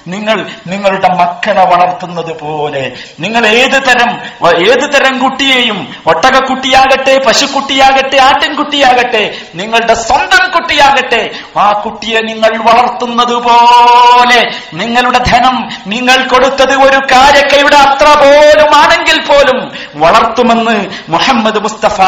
നിങ്ങൾ 0.08 0.46
നിങ്ങളുടെ 0.66 1.08
മക്കളെ 1.08 1.64
വളർത്തുന്നത് 1.64 2.40
പോലെ. 2.40 2.92
നിങ്ങൾ 3.20 3.46
ഏത് 3.46 3.82
തരം 3.88 4.20
ഏത് 4.60 4.94
തരം 4.94 5.18
കുട്ടിയെയും 5.18 5.94
ഒട്ടകക്കുട്ടിയാകട്ടെ 6.06 7.18
പശുക്കുട്ടിയാകട്ടെ 7.26 8.16
ആട്ടിൻകുട്ടിയാകട്ടെ 8.16 9.36
നിങ്ങളുടെ 9.54 9.94
സ്വന്തം 9.94 10.50
കുട്ടിയാകട്ടെ 10.50 11.30
ആ 11.56 11.72
കുട്ടിയെ 11.72 12.20
നിങ്ങൾ 12.20 12.58
വളർത്തുന്നത് 12.58 13.34
പോലെ. 13.34 14.52
നിങ്ങളുടെ 14.74 15.18
ധനം 15.18 15.68
നിങ്ങൾ 15.86 16.24
കൊടുത്തത് 16.26 16.74
ഒരു 16.74 16.97
കാരക്കയുടെ 16.98 17.76
അത്ര 17.76 18.06
പോലും 18.18 18.74
ആണെങ്കിൽ 18.74 19.18
പോലും 19.26 19.72
വളർത്തുമെന്ന് 19.94 20.76
മുഹമ്മദ് 21.08 21.58
മുസ്തഫ 21.58 22.00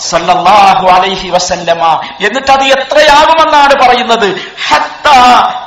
സല്ലാഹു 0.00 0.88
അലൈഹി 0.88 1.28
വസല്ലമ. 1.28 2.00
എന്നിട്ട് 2.20 2.50
അത് 2.50 2.64
എത്രയാകുമെന്നാണ് 2.64 3.74
പറയുന്നത്? 3.74 4.28
ഹത്ത 4.68 5.08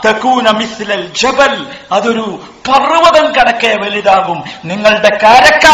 തകൂന 0.06 0.50
മിസ്ലൽ 0.50 1.14
ജബൽ. 1.22 1.66
അതൊരു 1.92 2.40
പർവതം 2.68 3.36
കടക്കെ 3.36 3.68
വലുതാകും. 3.68 4.44
നിങ്ങളുടെ 4.66 5.20
കാരക്ക 5.24 5.68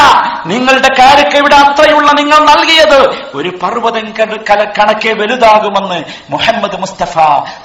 നിങ്ങളുടെ 0.46 0.88
കാരക്ക 1.00 1.36
ഇവിടെ 1.38 1.56
അത്രയുള്ള 1.56 2.12
നിങ്ങൾ 2.12 2.38
നൽകിയത് 2.38 3.26
ഒരു 3.34 3.50
പർവതം 3.64 4.14
കണക്കെ 4.80 5.14
വലുതാകുമെന്ന് 5.14 6.04
മുഹമ്മദ് 6.30 6.80
മുസ്തഫ 6.80 7.14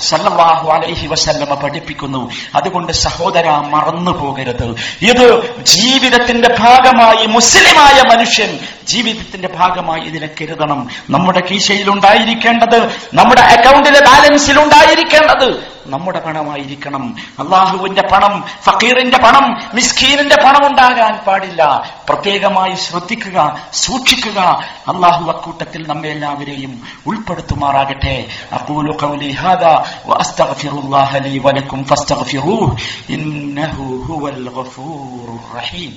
സല്ലാഹു 0.01 0.71
അലൈഹി 0.71 1.07
വസല്ലമ 1.07 1.55
പഠിപ്പിക്കുന്നു. 1.55 2.31
അതുകൊണ്ട് 2.55 2.93
സഹോദര 2.93 3.49
മറന്നു 3.49 4.11
പോകരുത്. 4.11 4.75
ഇത് 5.03 5.57
ജീവിതത്തിന്റെ 5.65 6.57
ഭാഗമായി 6.59 7.27
മുസ്ലിമായ 7.27 8.17
മനുഷ്യൻ 8.17 8.59
ജീവിതത്തിന്റെ 8.85 9.49
ഭാഗമായി 9.49 10.01
ഇതിനെ 10.01 10.29
കരുതണം. 10.41 10.89
നമ്മുടെ 11.11 11.43
കീശയിൽ 11.51 11.91
ഉണ്ടായിരിക്കേണ്ടത് 11.91 12.87
നമ്മുടെ 13.15 13.41
അക്കൗണ്ടിലെ 13.41 14.01
ബാലൻസിൽ 14.01 14.61
ഉണ്ടായിരിക്കേണ്ടത് 14.61 15.76
നമ്മുടെ 15.94 16.20
പണമായിരിക്കണം 16.26 17.04
അള്ളാഹുവിന്റെ 17.44 18.04
പണം 18.12 18.34
ഫക്കീറിന്റെ 18.66 19.20
പണം 19.26 19.46
മിസ്കീനിന്റെ 19.78 20.38
പണം 20.46 20.64
ഉണ്ടാകാൻ 20.70 21.16
പാടില്ല 21.28 21.62
പ്രത്യേകമായി 22.10 22.76
ശ്രദ്ധിക്കുക 22.86 23.38
സൂക്ഷിക്കുക 23.82 24.40
അള്ളാഹു 24.94 25.24
അക്കൂട്ടത്തിൽ 25.34 25.84
നമ്മെ 25.92 26.12
എല്ലാവരെയും 26.16 26.74
ഉൾപ്പെടുത്തുമാറാകട്ടെ 27.12 28.16
അഖൂലു 28.60 28.96
ഖൗലി 29.02 29.32
ഹാദാ 29.42 29.74
വഅസ്തഗ്ഫിറുല്ലാഹ 30.12 31.24
ലീ 31.26 31.36
വലക്കും 31.48 31.84
ഫസ്തഗ്ഫിറൂഹ് 31.92 32.70
ഇന്നഹു 33.18 33.88
ഹുവൽ 34.08 34.42
ഗഫൂറുർ 34.56 35.30
റഹീം 35.58 35.94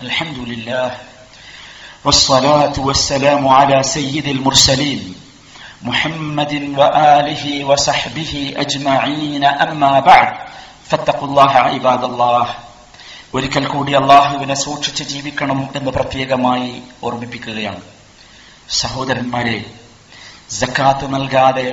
الحمد 0.00 0.38
لله 0.40 0.90
والصلاة 2.04 2.76
والسلام 2.78 3.42
على 3.48 3.82
سيد 3.84 4.26
المرسلين 4.28 5.00
محمد 5.82 6.52
وآله 6.74 7.44
وصحبه 7.64 8.32
أجمعين 8.56 9.44
أما 9.44 9.92
بعد 10.00 10.28
فاتقوا 10.84 11.28
الله 11.28 11.52
عباد 11.66 12.02
الله 12.04 12.46
ഒരിക്കൽ 13.34 13.64
കൂടി 13.66 13.92
അള്ളാഹുവിനെ 13.94 14.56
സൂക്ഷിച്ച് 14.58 15.04
ജീവിക്കണം 15.04 15.58
എന്ന് 15.78 15.90
പ്രത്യേകമായി 15.92 16.68
ഓർമ്മിപ്പിക്കുകയാണ് 17.06 17.82
സഹോദരന്മാരെ 18.78 19.58
ജക്കാത്ത് 20.54 21.06
നൽകാതെ 21.14 21.68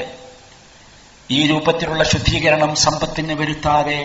ഈ 1.30 1.40
രൂപത്തിലുള്ള 1.48 2.04
ശുദ്ധീകരണം 2.12 2.72
സമ്പത്തിന് 2.84 3.36
വരുത്താതെ 3.40 4.00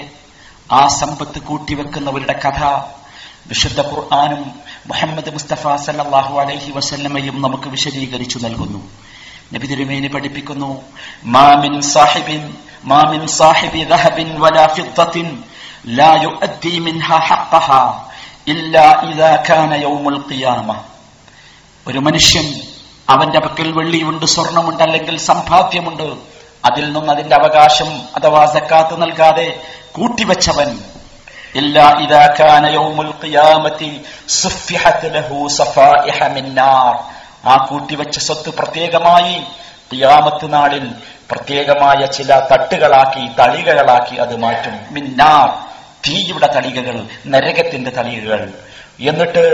ആ 0.72 0.82
സമ്പത്ത് 1.00 1.38
കൂട്ടിവെക്കുന്നവരുടെ 1.48 2.36
കഥ 2.44 2.60
വിശുദ്ധ 3.49 3.79
ഖുർആാനും 3.91 4.41
മുഹമ്മദ് 4.89 5.31
മുസ്തഫ 5.35 5.63
സല്ലാഹു 5.85 6.33
അലൈഹി 6.43 6.69
വസല്ലമയും 6.77 7.35
നമുക്ക് 7.41 7.67
വിശദീകരിച്ചു 7.69 8.37
നൽകുന്നു. 8.45 8.81
നബി 9.53 9.65
തിരുമേനി 9.67 10.07
പഠിപ്പിക്കുന്നു 10.07 10.69
മാമിൻ 11.35 11.73
സാഹിബിൻ 11.93 12.41
മാമിൻ 12.83 13.21
സാഹിബി 13.39 13.81
ദഹബിൻ 13.93 14.27
വലാ 14.43 14.65
ഫിദ്ദത്തിൻ 14.77 15.27
ലാ 15.99 16.11
യുഅദ്ദി 16.25 16.73
മിൻഹാ 16.79 17.17
ഹഖഹ 17.29 17.69
ഇല്ലാ 18.47 18.87
ഇദാ 19.09 19.29
കാന 19.49 19.71
യൗമുൽ 19.85 20.19
ഖിയാമ. 20.29 20.69
ഒരു 21.85 21.99
മനുഷ്യൻ 21.99 22.47
അവന്റെ 23.09 23.39
പക്കൽ 23.39 23.69
വെള്ളിയുണ്ട് 23.77 24.25
സ്വർണമുണ്ട് 24.25 24.83
അല്ലെങ്കിൽ 24.83 25.15
സമ്പാദ്യമുണ്ട് 25.29 26.07
അതിൽ 26.67 26.85
നിന്ന് 26.93 27.11
അതിന്റെ 27.13 27.35
അവകാശം 27.35 27.89
അഥവാ 28.17 28.41
സക്കാത്ത് 28.45 28.95
നൽകാതെ 29.01 29.47
കൂട്ടിവെച്ചവൻ 29.97 30.69
إلا 31.54 31.86
إذا 32.00 32.26
كان 32.32 32.64
يوم 32.70 32.98
القيامة 33.00 33.80
صفحت 34.38 35.02
له 35.06 35.28
صفائح 35.52 36.16
من 36.30 36.46
نار 36.56 36.94
ആ 37.44 37.54
കൂട്ടിവെച്ച 37.68 38.16
സ്വത്ത് 38.20 38.50
പ്രത്യേകമായി 38.58 39.34
ഖിയാമത്ത് 39.90 40.46
നാളിൽ 40.54 40.84
പ്രത്യേകമായ 41.30 42.00
ചില 42.16 42.30
തട്ടുകളാക്കി 42.50 43.22
തളികകളാക്കി 43.38 44.14
അത് 44.22 44.34
മാറ്റും 44.44 44.74
മിന്നാർ 44.94 45.48
തീയുടെ 46.04 46.48
തളികകൾ 46.56 46.96
നരകത്തിന്റെ 47.32 47.90
തളികകൾ 47.98 48.40
എന്നിട്ട് 49.02 49.44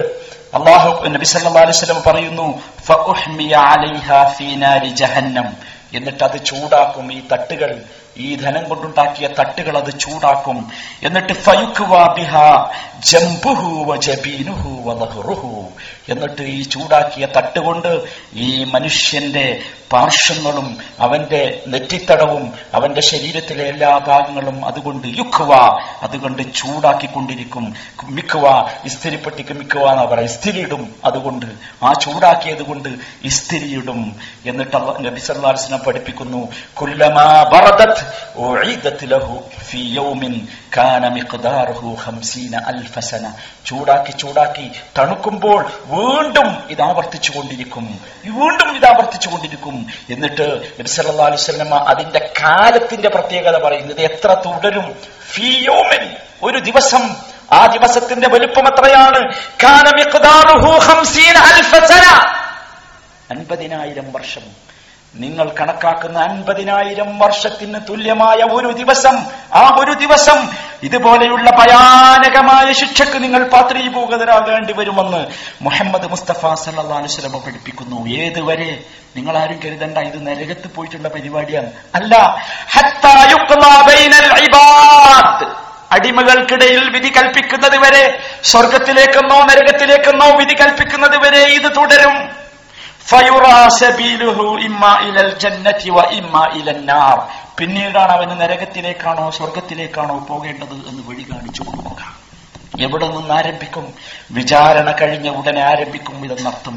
അള്ളാഹു 0.59 0.90
നബി 1.14 1.26
സല്ലല്ലാഹു 1.28 1.64
അലൈഹി 1.64 1.78
വസല്ലം 1.78 2.02
പറയുന്നു 2.09 2.46
ഫഉഹ്മിയ 2.88 3.54
അലൈഹാ 3.66 4.18
ഫീ 4.35 4.48
നാരി 4.62 4.90
ജഹന്നം 5.00 5.48
എന്നിട്ട് 5.93 6.23
അത് 6.23 6.45
ചൂടാക്കും 6.45 7.13
ഈ 7.13 7.27
തട്ടുകൾ. 7.32 7.84
ഈ 8.17 8.36
ധനം 8.36 8.69
കൊണ്ടുണ്ടാക്കിയ 8.69 9.27
തട്ടുകൾ 9.27 9.77
അത് 9.77 9.99
ചൂടാക്കും. 9.99 10.71
എന്നിട്ട് 11.04 11.34
എന്നിട്ട് 16.10 16.41
ഈ 16.41 16.62
ചൂടാക്കിയ 16.62 17.27
തട്ടുകൊണ്ട് 17.38 18.04
ഈ 18.34 18.63
മനുഷ്യന്റെ 18.63 19.60
പാർശ്വങ്ങളും 19.93 20.77
അവന്റെ 20.99 21.63
നെറ്റിത്തടവും 21.67 22.54
അവന്റെ 22.73 23.01
ശരീരത്തിലെ 23.01 23.63
എല്ലാ 23.63 23.97
ഭാഗങ്ങളും 23.97 24.65
അതുകൊണ്ട് 24.65 25.08
യുക്കുവ 25.08 25.56
അതുകൊണ്ട് 26.01 26.41
ചൂടാക്കിക്കൊണ്ടിരിക്കും. 26.41 27.75
മിക്കുവ 28.04 28.69
ഇസ്തിരിപ്പെട്ടിക്ക് 28.86 29.54
മിക്കുവ 29.54 29.91
എന്നാ 29.91 30.04
പറയാം. 30.04 30.25
ഇസ്തിരിയിടും. 30.25 30.95
അതുകൊണ്ട് 31.06 31.45
ആ 31.84 31.93
ചൂടാക്കിയത് 31.93 32.62
കൊണ്ട് 32.62 32.89
ഇസ്തിരിയിടും. 33.23 34.15
എന്നിട്ട് 34.45 34.75
നബി 34.75 35.19
വസല്ലം 35.19 35.80
പഠിപ്പിക്കുന്നു 35.80 36.47
കുല്ലമാ 36.73 37.43
ബറദത് 37.43 38.38
ഉഈദത് 38.38 39.12
ലഹു 39.12 39.39
ഫീ 39.63 39.97
കാന 40.77 41.08
മിഖ്ദാറുഹു 41.08 41.97
50 42.06 42.99
സന. 42.99 43.34
ചൂടാക്കി 43.65 44.12
ചൂടാക്കി 44.12 44.71
തണുക്കുമ്പോൾ 44.97 45.71
വീണ്ടും 45.86 46.63
ഇത് 46.69 46.82
ആവർത്തിച്ചു 46.82 47.32
കൊണ്ടിരിക്കും 47.38 47.99
വീണ്ടും 48.25 48.75
ഇത് 48.75 48.86
ആവർത്തിച്ചു 48.86 49.30
കൊണ്ടിരിക്കും 49.30 49.80
എന്നിട്ട് 50.09 50.71
അലൈഹി 50.79 51.73
അതിന്റെ 51.75 52.33
കാലത്തിന്റെ 52.41 53.09
പ്രത്യേകത 53.09 53.63
പറയുന്നത് 53.63 54.01
എത്ര 54.01 54.33
തുടരും? 54.33 54.95
ഫിയോമിൻ 55.31 56.15
ഒരു 56.43 56.59
ദിവസം. 56.59 57.15
ആ 57.51 57.65
ദിവസത്തിന്റെ 57.65 58.27
വലുപ്പം 58.27 58.67
എത്രയാണ്? 58.67 59.33
കാന 59.63 59.95
മിഖ്ദാറുഹു 59.95 60.79
50 60.79 61.37
അൽഫ 61.37 61.75
അൻപതിനായിരം 63.31 64.11
വർഷം. 64.11 64.41
നിങ്ങൾ 65.15 65.51
കണക്കാക്കുന്ന 65.59 66.19
അൻപതിനായിരം 66.19 67.19
വർഷത്തിന് 67.19 67.79
തുല്യമായ 67.89 68.43
ഒരു 68.43 68.67
ദിവസം. 68.67 69.25
ആ 69.53 69.77
ഒരു 69.79 69.91
ദിവസം 69.91 70.49
ഇതുപോലെയുള്ള 70.83 71.47
ഭയാനകമായ 71.59 72.67
ശിക്ഷക്ക് 72.73 73.17
നിങ്ങൾ 73.23 73.41
പാത്രീഭൂഗതരാകേണ്ടി 73.53 74.73
വരുമെന്ന് 74.73 75.21
മുഹമ്മദ് 75.61 76.07
മുസ്തഫ 76.11 76.45
അലൈഹി 76.45 77.03
വസല്ലം 77.03 77.35
പഠിപ്പിക്കുന്നു. 77.45 77.97
ഏതുവരെ 78.25 78.71
നിങ്ങൾ 79.17 79.37
ആരും 79.37 79.59
കരുതണ്ട 79.65 79.97
ഇത് 80.09 80.19
നരകത്ത് 80.27 80.67
പോയിട്ടുള്ള 80.75 81.07
പരിപാടിയാണ്. 81.15 81.71
അല്ല 81.95 82.15
അടിമകൾക്കിടയിൽ 85.95 86.83
വിധി 86.95 87.09
കൽപ്പിക്കുന്നത് 87.15 87.77
വരെ 87.85 88.03
സ്വർഗത്തിലേക്കെന്നോ 88.51 89.39
നരകത്തിലേക്കെന്നോ 89.49 90.27
വിധി 90.37 90.55
കൽപ്പിക്കുന്നത് 90.61 91.17
വരെ 91.23 91.41
ഇത് 91.57 91.69
തുടരും. 91.77 92.15
ഫയുറാ 97.61 98.04
സബീലുഹു 98.06 98.85
ഇമ്മാ 98.87 98.96
ഇലൽ 98.96 98.96
ജന്നതി 98.96 98.98
വ 98.98 98.98
ഇമ്മാ 98.98 98.98
ഇലൻ 98.98 99.06
നാർ 99.06 99.16
പിന്നീടാണ് 99.16 99.16
അവന് 99.16 99.16
നരകത്തിലേക്കാണോ 99.16 99.26
സ്വർഗത്തിലേക്കാണോ 99.38 100.16
പോകേണ്ടത് 100.30 100.76
എന്ന് 100.88 101.02
വഴി 101.09 101.24
കാണിച്ചു 101.24 101.62
കൊടുക്കുക 101.64 102.02
എവിടെ 102.78 103.06
നിന്ന് 103.09 103.32
ആരംഭിക്കും 103.35 103.85
വിചാരണ 104.37 104.88
കഴിഞ്ഞ 104.98 105.28
ഉടനെ 105.38 105.62
ആരംഭിക്കും 105.62 106.16
ഇതെന്നർത്ഥം 106.26 106.76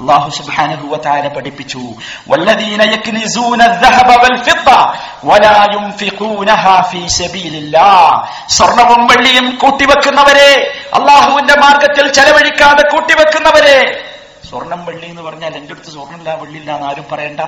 അള്ളാഹു 0.00 0.28
സുബ്ഹാനഹു 0.38 0.86
വ 0.92 0.96
തആല 1.06 1.26
പഠിപ്പിച്ചു 1.36 1.82
വല്ലദീന 2.30 2.80
യക്നിസൂന 2.94 3.60
الذهب 3.70 4.08
والفضة 4.22 4.78
ولا 5.24 5.56
ينفقونها 5.74 6.74
في 6.90 7.02
سبيل 7.20 7.54
الله 7.62 8.04
സ്വർണവും 8.56 9.00
വെള്ളിയും 9.10 9.46
കൂട്ടിവെക്കുന്നവരെ 9.62 10.50
അള്ളാഹുവിന്റെ 10.98 11.54
മാർഗത്തിൽ 11.64 12.06
ചെലവഴിക്കാതെ 12.18 12.84
കൂട്ടിവെക്കുന്നവരെ 12.92 13.78
സ്വർണം 14.48 14.80
വെള്ളി 14.88 15.06
എന്ന് 15.12 15.22
പറഞ്ഞാൽ 15.22 15.52
എന്റെ 15.58 15.72
അടുത്ത് 15.74 15.90
സ്വർണ്ണമില്ല 15.94 16.30
വെള്ളിയില്ല 16.42 16.70
എന്ന് 16.74 16.86
ആരും 16.86 17.06
പറയണ്ട 17.12 17.40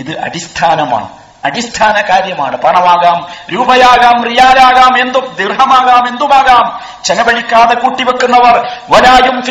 ഇത് 0.00 0.12
അടിസ്ഥാനമാണ് 0.26 1.08
അടിസ്ഥാന 1.45 2.01
കാര്യമാണ്. 2.01 2.57
പണമാകാം 2.57 3.27
രൂപയാകാം 3.53 4.23
റിയാലാകാം 4.23 4.99
എന്തും 4.99 5.35
ദീർഘമാകാം 5.35 6.07
എന്തുമാകാം. 6.07 6.81
ചെലവഴിക്കാതെ 7.03 7.75
കൂട്ടിവെക്കുന്നവർ 7.75 8.55
വലായും 8.89 9.43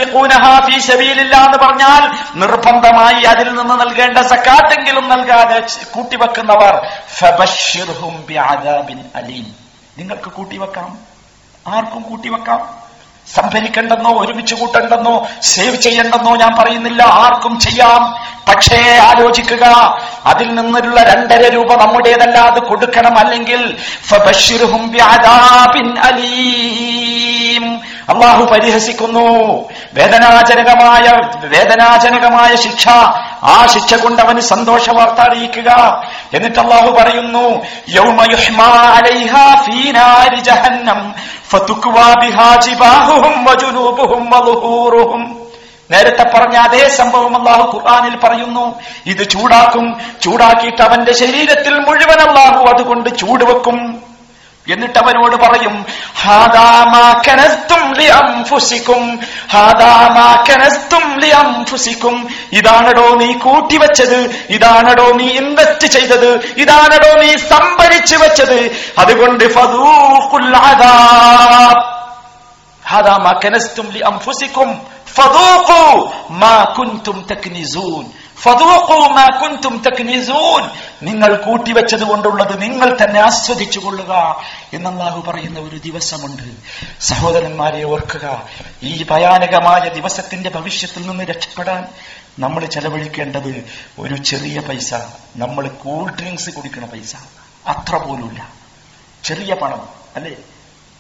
എന്ന് 1.41 1.59
പറഞ്ഞാൽ 1.59 2.11
നിർബന്ധമായി 2.39 3.23
അതിൽ 3.25 3.55
നിന്ന് 3.55 3.81
നൽകേണ്ട 3.81 4.19
സക്കാത്തെങ്കിലും 4.19 5.09
നൽകാതെ 5.09 5.67
കൂട്ടിവെക്കുന്നവർ 5.91 6.87
നിങ്ങൾക്ക് 9.99 10.31
കൂട്ടിവെക്കാം? 10.31 10.99
ആർക്കും 11.69 12.03
കൂട്ടിവെക്കാം? 12.03 12.88
സംഭരിക്കണ്ടെന്നോ 13.35 14.11
ഒരുമിച്ച് 14.21 14.55
കൂട്ടണ്ടെന്നോ 14.55 15.29
സേവ് 15.43 15.77
ചെയ്യണ്ടെന്നോ 15.77 16.37
ഞാൻ 16.37 16.57
പറയുന്നില്ല. 16.59 17.03
ആർക്കും 17.03 17.61
ചെയ്യാം. 17.61 18.17
പക്ഷേ 18.49 18.99
ആലോചിക്കുക 19.03 19.65
അതിൽ 20.27 20.55
നിന്നുള്ള 20.55 21.03
രണ്ടര 21.03 21.49
രൂപ 21.49 21.75
നമ്മുടേതല്ല 21.75 22.39
അത് 22.39 22.61
കൊടുക്കണം. 22.63 23.19
അല്ലെങ്കിൽ 23.19 23.79
അള്ളാഹു 28.09 28.45
പരിഹസിക്കുന്നു. 28.45 29.65
വേദനാജനകമായ 29.95 31.13
വേദനാജനകമായ 31.49 32.57
ശിക്ഷ. 32.57 32.89
ആ 33.43 33.67
ശിക്ഷ 33.67 33.95
കൊണ്ട് 33.95 34.23
അവന് 34.23 34.41
സന്തോഷ 34.41 34.91
വാർത്ത 34.91 35.15
അറിയിക്കുക. 35.15 36.03
എന്നിട്ട് 36.35 36.61
അള്ളാഹു 36.61 36.91
പറയുന്നു 36.91 37.65
നേരത്തെ 45.91 46.23
പറഞ്ഞ 46.23 46.57
അതേ 46.57 46.89
സംഭവം 46.89 47.37
അള്ളാഹു 47.37 47.77
ഖുർആാനിൽ 47.77 48.17
പറയുന്നു. 48.17 48.75
ഇത് 49.07 49.31
ചൂടാക്കും. 49.31 50.01
ചൂടാക്കിയിട്ട് 50.23 50.83
അവന്റെ 50.83 51.13
ശരീരത്തിൽ 51.13 51.75
മുഴുവൻ 51.75 52.29
അള്ളാഹു 52.29 52.65
അതുകൊണ്ട് 52.67 53.19
ചൂട് 53.19 53.45
വെക്കും 53.45 54.08
എന്നിട്ട് 54.69 54.99
അവനോട് 54.99 55.37
പറയും 55.37 55.87
ഇതാണടോ 62.53 63.09
നീ 63.15 63.33
കൂട്ടിവെച്ചത് 63.33 64.19
ഇതാണടോ 64.51 65.13
നീ 65.13 65.27
ഇൻവെസ്റ്റ് 65.29 65.87
ചെയ്തത് 65.87 66.31
ഇതാണടോ 66.57 67.11
നീ 67.23 67.37
സംഭരിച്ചു 67.37 68.17
വെച്ചത്. 68.17 68.61
അതുകൊണ്ട് 68.99 69.45
ഹദാ 72.87 73.17
മാ 73.17 73.33
കനസ്തും 73.45 73.87
ലി 73.93 74.01
ഫദൂഖു 75.17 76.11
മാ 76.31 76.75
കുൻതും 76.79 77.27
തക്നിസൂൻ. 77.31 78.05
നിങ്ങൾ 81.03 81.37
കൂട്ടിവെച്ചത് 81.37 82.05
കൊണ്ടുള്ളത് 82.05 82.63
നിങ്ങൾ 82.63 82.99
തന്നെ 83.03 83.21
ആസ്വദിച്ചു 83.21 83.79
കൊള്ളുക 83.79 84.43
എന്നല്ലാഹു 84.73 85.31
പറയുന്ന 85.31 85.59
ഒരു 85.59 85.77
ദിവസമുണ്ട്. 85.77 86.43
സഹോദരന്മാരെ 87.01 87.85
ഓർക്കുക 87.85 88.49
ഈ 88.83 89.07
ഭയാനകമായ 89.11 89.89
ദിവസത്തിന്റെ 89.89 90.51
ഭവിഷ്യത്തിൽ 90.51 91.07
നിന്ന് 91.07 91.25
രക്ഷപ്പെടാൻ 91.25 91.89
നമ്മൾ 92.39 92.67
ചെലവഴിക്കേണ്ടത് 92.67 93.71
ഒരു 93.99 94.17
ചെറിയ 94.17 94.61
പൈസ. 94.61 94.95
നമ്മൾ 95.37 95.69
കൂൾ 95.69 96.11
ഡ്രിങ്ക്സ് 96.11 96.51
കുടിക്കുന്ന 96.51 96.87
പൈസ. 96.87 97.17
അത്ര 97.67 97.97
പോലുമില്ല. 97.97 98.49
ചെറിയ 99.25 99.55
പണം 99.55 99.89
അല്ലേ? 100.17 100.33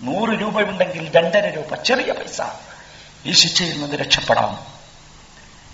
നൂറ് 0.02 0.40
രൂപ 0.40 0.60
ഉണ്ടെങ്കിൽ 0.60 1.10
രണ്ടര 1.16 1.56
രൂപ 1.56 1.74
ചെറിയ 1.74 2.12
പൈസ. 2.12 2.40
ഈ 3.26 3.32
ശിക്ഷയിൽ 3.32 3.82
നിന്ന് 3.82 3.96
രക്ഷപ്പെടാം. 3.96 4.77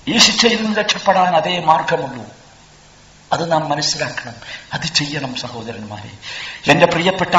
ഈ 0.09 0.19
ശിക്ഷയിൽ 0.19 0.63
നിന്ന് 0.63 0.79
രക്ഷപ്പെടാൻ 0.79 1.37
അതേ 1.37 1.61
മാർഗമുള്ളൂ. 1.61 2.27
അത് 3.33 3.53
നാം 3.53 3.69
മനസ്സിലാക്കണം. 3.69 4.35
അത് 4.73 4.87
ചെയ്യണം 4.87 5.37
സഹോദരന്മാരെ. 5.37 6.11
എന്റെ 6.71 6.87
പ്രിയപ്പെട്ട 6.87 7.35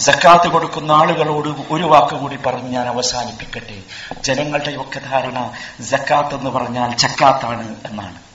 സക്കാത്ത് 0.00 0.48
കൊടുക്കുന്ന 0.48 0.92
ആളുകളോട് 0.92 1.48
ഒരു 1.48 1.82
വാക്ക് 1.82 2.14
കൂടി 2.14 2.36
പറഞ്ഞ് 2.36 2.68
ഞാൻ 2.68 2.88
അവസാനിപ്പിക്കട്ടെ. 2.88 3.82
ജനങ്ങളുടെയൊക്കെ 4.20 4.98
ധാരണ 4.98 5.52
സക്കാത്ത് 5.82 6.34
എന്ന് 6.34 6.50
പറഞ്ഞാൽ 6.50 6.96
ചക്കാത്താണ് 6.96 7.76
എന്നാണ്. 7.84 8.29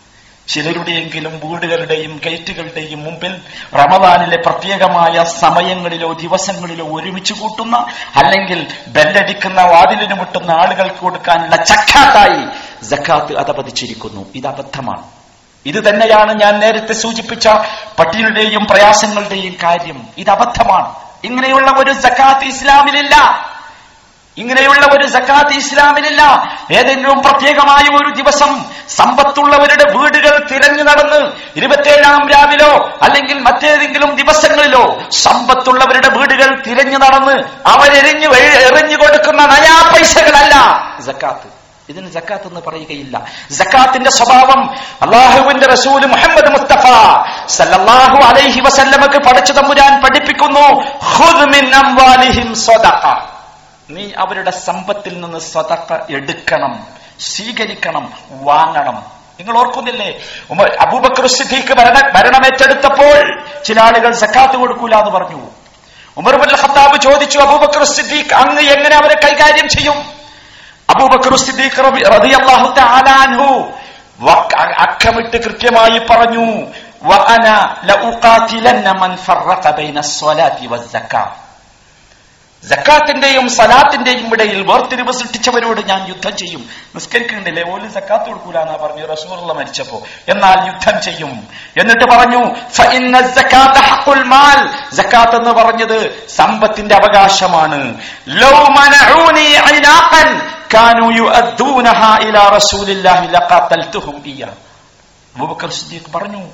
ചിലരുടെയെങ്കിലും 0.48 1.42
വീടുകളുടെയും 1.44 2.22
ഗേറ്റുകളുടെയും 2.26 3.04
മുമ്പിൽ 3.04 3.38
റമദാനിലെ 3.76 4.38
പ്രത്യേകമായ 4.38 5.24
സമയങ്ങളിലോ 5.24 6.14
ദിവസങ്ങളിലോ 6.14 6.86
ഒരുമിച്ച് 6.86 7.34
കൂട്ടുന്ന 7.34 7.76
അല്ലെങ്കിൽ 8.16 8.68
ബെല്ലടിക്കുന്ന 8.88 9.62
വാതിലിന് 9.62 10.14
മുട്ടുന്ന 10.14 10.52
ആളുകൾക്ക് 10.52 10.96
കൊടുക്കാനുള്ള 10.96 11.56
ചക്കാത്തായി 11.56 12.48
ജക്കാത്ത് 12.86 13.38
അതപതിച്ചിരിക്കുന്നു. 13.38 14.26
ഇത് 14.36 14.48
അബദ്ധമാണ്. 14.48 15.04
ഇത് 15.66 15.90
തന്നെയാണ് 15.90 16.42
ഞാൻ 16.42 16.60
നേരത്തെ 16.60 16.94
സൂചിപ്പിച്ച 16.94 17.48
പട്ടികളുടെയും 18.00 18.66
പ്രയാസങ്ങളുടെയും 18.66 19.56
കാര്യം. 19.64 20.08
ഇത് 20.18 20.30
അബദ്ധമാണ്. 20.30 20.96
ഇങ്ങനെയുള്ള 21.24 21.72
ഒരു 21.78 21.92
ജക്കാത്ത് 21.92 22.46
ഇസ്ലാമിലില്ല. 22.46 23.16
ഇങ്ങനെയുള്ള 24.38 24.86
ഒരു 24.94 25.08
സക്കാത്ത് 25.08 25.54
ഇസ്ലാമിലില്ല 25.54 26.22
ഏതെങ്കിലും 26.72 27.22
പ്രത്യേകമായ 27.22 27.96
ഒരു 27.96 28.16
ദിവസം 28.16 28.66
സമ്പത്തുള്ളവരുടെ 28.90 29.98
വീടുകൾ 29.98 30.48
തിരഞ്ഞു 30.52 30.84
നടന്ന് 30.84 31.32
ഇരുപത്തേഴാം 31.56 32.30
രാവിലോ 32.30 33.00
അല്ലെങ്കിൽ 33.02 33.40
മറ്റേതെങ്കിലും 33.40 34.16
ദിവസങ്ങളിലോ 34.16 35.02
സമ്പത്തുള്ളവരുടെ 35.12 36.10
വീടുകൾ 36.18 36.64
തിരഞ്ഞു 36.68 36.98
നടന്ന് 36.98 37.44
അവരെറിഞ്ഞു 37.70 38.28
എറിഞ്ഞു 38.28 38.96
കൊടുക്കുന്ന 38.96 39.46
നയാ 39.46 39.92
പൈസകളല്ല. 39.94 40.56
സക്കാത്ത്. 41.06 41.56
ഇതിന് 41.90 42.12
ജക്കാത്ത് 42.12 42.48
എന്ന് 42.48 42.62
പറയുകയില്ല. 42.68 43.22
ജക്കാത്തിന്റെ 43.52 44.10
സ്വഭാവം 44.12 44.70
അള്ളാഹുവിന്റെ 45.02 45.68
റസൂൽ 45.68 46.06
മുഹമ്മദ് 46.06 46.52
മുസ്തഫ 46.52 46.86
സല്ലല്ലാഹു 47.48 48.24
അലൈഹി 48.24 48.60
വസല്ലമക്ക് 48.60 49.18
പഠിച്ചു 49.28 49.54
തമ്പുരാൻ 49.54 50.02
പഠിപ്പിക്കുന്നു 50.02 50.68
നീ 53.90 54.04
അവരുടെ 54.24 54.52
സമ്പത്തിൽ 54.68 55.14
നിന്ന് 55.24 55.40
സ്വതക്ക 55.52 55.90
എടുക്കണം 56.18 56.74
സ്വീകരിക്കണം 57.30 58.06
വാങ്ങണം. 58.48 58.98
നിങ്ങൾ 59.40 59.56
ഓർക്കുന്നില്ലേ? 59.62 60.10
അബൂബക്കർ 60.86 61.26
സിദ്ദീഖ് 61.38 61.74
മരണ 61.80 61.98
ഭരണമേറ്റെടുത്തപ്പോൾ 62.16 63.18
ചില 63.68 63.78
ആളുകൾ 63.88 64.12
സക്കാത്ത് 64.24 64.56
കൊടുക്കൂല 64.62 64.94
എന്ന് 65.02 65.12
പറഞ്ഞു. 65.16 65.42
ഉമർ 66.20 66.36
ബുൽ 66.42 66.54
ഖത്താബ് 66.64 66.98
ചോദിച്ചു 67.08 67.38
അബൂബക്കർ 67.46 67.84
സിദ്ദീഖ് 67.96 68.34
അങ്ങ് 68.42 68.64
എങ്ങനെ 68.76 68.96
അവരെ 69.02 69.16
കൈകാര്യം 69.26 69.68
ചെയ്യും? 69.76 69.98
അബൂബക്കർ 70.94 71.34
സിദ്ദീഖ് 71.46 71.80
റളിയല്ലാഹു 72.16 72.68
അക്കമിട്ട് 74.86 75.38
കൃത്യമായി 75.46 76.00
പറഞ്ഞു 76.10 76.46
വഅന 77.10 77.48
മൻ 79.02 79.12
ഫറഖ 79.26 79.66
ജക്കാത്തിന്റെയും 82.64 83.50
സലാത്തിന്റെയും 83.50 84.34
ഇടയിൽ 84.34 84.72
വേർതിരിവ് 84.72 85.12
സൃഷ്ടിച്ചവരോട് 85.12 85.82
ഞാൻ 85.82 86.08
യുദ്ധം 86.08 86.38
ചെയ്യും. 86.38 86.70
നിസ്കരിക്കുന്നുണ്ടല്ലേ 86.96 87.64
ഓൽ 87.72 87.90
സക്കാത്ത് 87.90 88.26
കൊടുക്കൂല 88.26 88.60
എന്നാ 88.60 88.76
പറഞ്ഞു 88.76 89.06
റസൂറുള്ള 89.06 89.54
മരിച്ചപ്പോ. 89.54 90.04
എന്നാൽ 90.28 90.68
യുദ്ധം 90.68 91.02
ചെയ്യും. 91.02 91.48
എന്നിട്ട് 91.78 92.06
പറഞ്ഞു 92.06 92.56
ജക്കാത്ത് 94.92 95.36
എന്ന് 95.36 95.50
പറഞ്ഞത് 95.50 96.28
സമ്പത്തിന്റെ 96.36 96.96
അവകാശമാണ്. 96.96 97.96
പറഞ്ഞു 106.16 106.50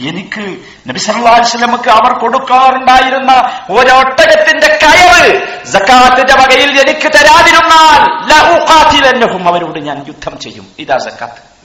എനിക്ക് 0.00 0.58
നബി 0.88 0.98
സല്ലല്ലാഹു 0.98 1.36
അലൈഹി 1.36 1.48
വസല്ലമക്ക് 1.48 1.88
അവർ 1.88 2.18
കൊടുക്കാറുണ്ടായിരുന്ന 2.18 3.32
ഒരൊട്ടകത്തിന്റെ 3.70 4.78
കയറ് 4.82 5.58
സക്കാത്തിന്റെ 5.66 6.34
വകയിൽ 6.34 6.80
എനിക്ക് 6.80 7.12
തരാതിരുന്നാൽ 7.12 8.30
ലഉഖാതിലന്നഹും 8.30 9.48
അവരോട് 9.48 9.78
ഞാൻ 9.78 10.04
യുദ്ധം 10.08 10.38
ചെയ്യും. 10.38 10.68
ഇതാ 10.78 10.98
സക്കാത്ത്. 10.98 11.58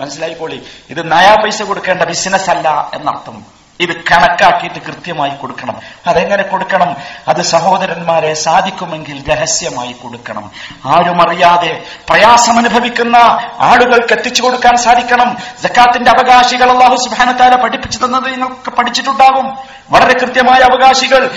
മനസ്സിലായിക്കോളി? 0.00 0.62
ഇത് 0.90 1.12
നയാ 1.12 1.34
പൈസ 1.34 1.62
കൊടുക്കേണ്ട 1.62 2.02
ബിസിനസ് 2.02 2.50
അല്ല 2.50 2.90
എന്നർത്ഥം. 2.94 3.55
ഇത് 3.80 3.94
കണക്കാക്കിയിട്ട് 3.94 4.86
കൃത്യമായി 4.86 5.30
കൊടുക്കണം. 5.30 5.76
അതെങ്ങനെ 6.06 6.42
കൊടുക്കണം? 6.42 6.96
അത് 7.28 7.42
സഹോദരന്മാരെ 7.42 8.34
സാധിക്കുമെങ്കിൽ 8.34 9.32
രഹസ്യമായി 9.32 9.92
കൊടുക്കണം. 9.92 10.50
ആരും 10.86 11.22
അറിയാതെ 11.22 11.82
പ്രയാസം 12.08 12.58
അനുഭവിക്കുന്ന 12.58 13.16
ആളുകൾക്ക് 13.60 14.12
എത്തിച്ചു 14.12 14.42
കൊടുക്കാൻ 14.42 14.76
സാധിക്കണം. 14.76 15.36
ജക്കാത്തിന്റെ 15.62 16.10
അവകാശികൾ 16.10 16.70
അള്ളാഹു 16.70 16.96
സുബാനത്താല 16.96 17.56
പഠിപ്പിച്ചു 17.56 18.04
തന്നത് 18.04 18.32
നിങ്ങൾക്ക് 18.32 18.70
പഠിച്ചിട്ടുണ്ടാകും. 18.70 19.58
വളരെ 19.90 20.18
കൃത്യമായ 20.18 20.58
അവകാശികൾ. 20.58 21.30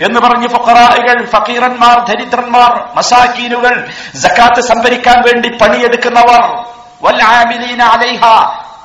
എന്ന് 0.00 0.20
പറഞ്ഞ് 0.20 0.48
ഫുഖറായികൾ 0.48 1.26
ഫക്കീറന്മാർ 1.26 2.08
ദരിദ്രന്മാർ 2.08 2.88
മസാക്കീനുകൾ 2.94 3.88
ജക്കാത്ത് 4.14 4.60
സംഭരിക്കാൻ 4.60 5.22
വേണ്ടി 5.22 5.48
പണിയെടുക്കുന്നവർ. 5.48 6.64
വൽ 7.02 7.22
അലൈഹ. 7.22 8.24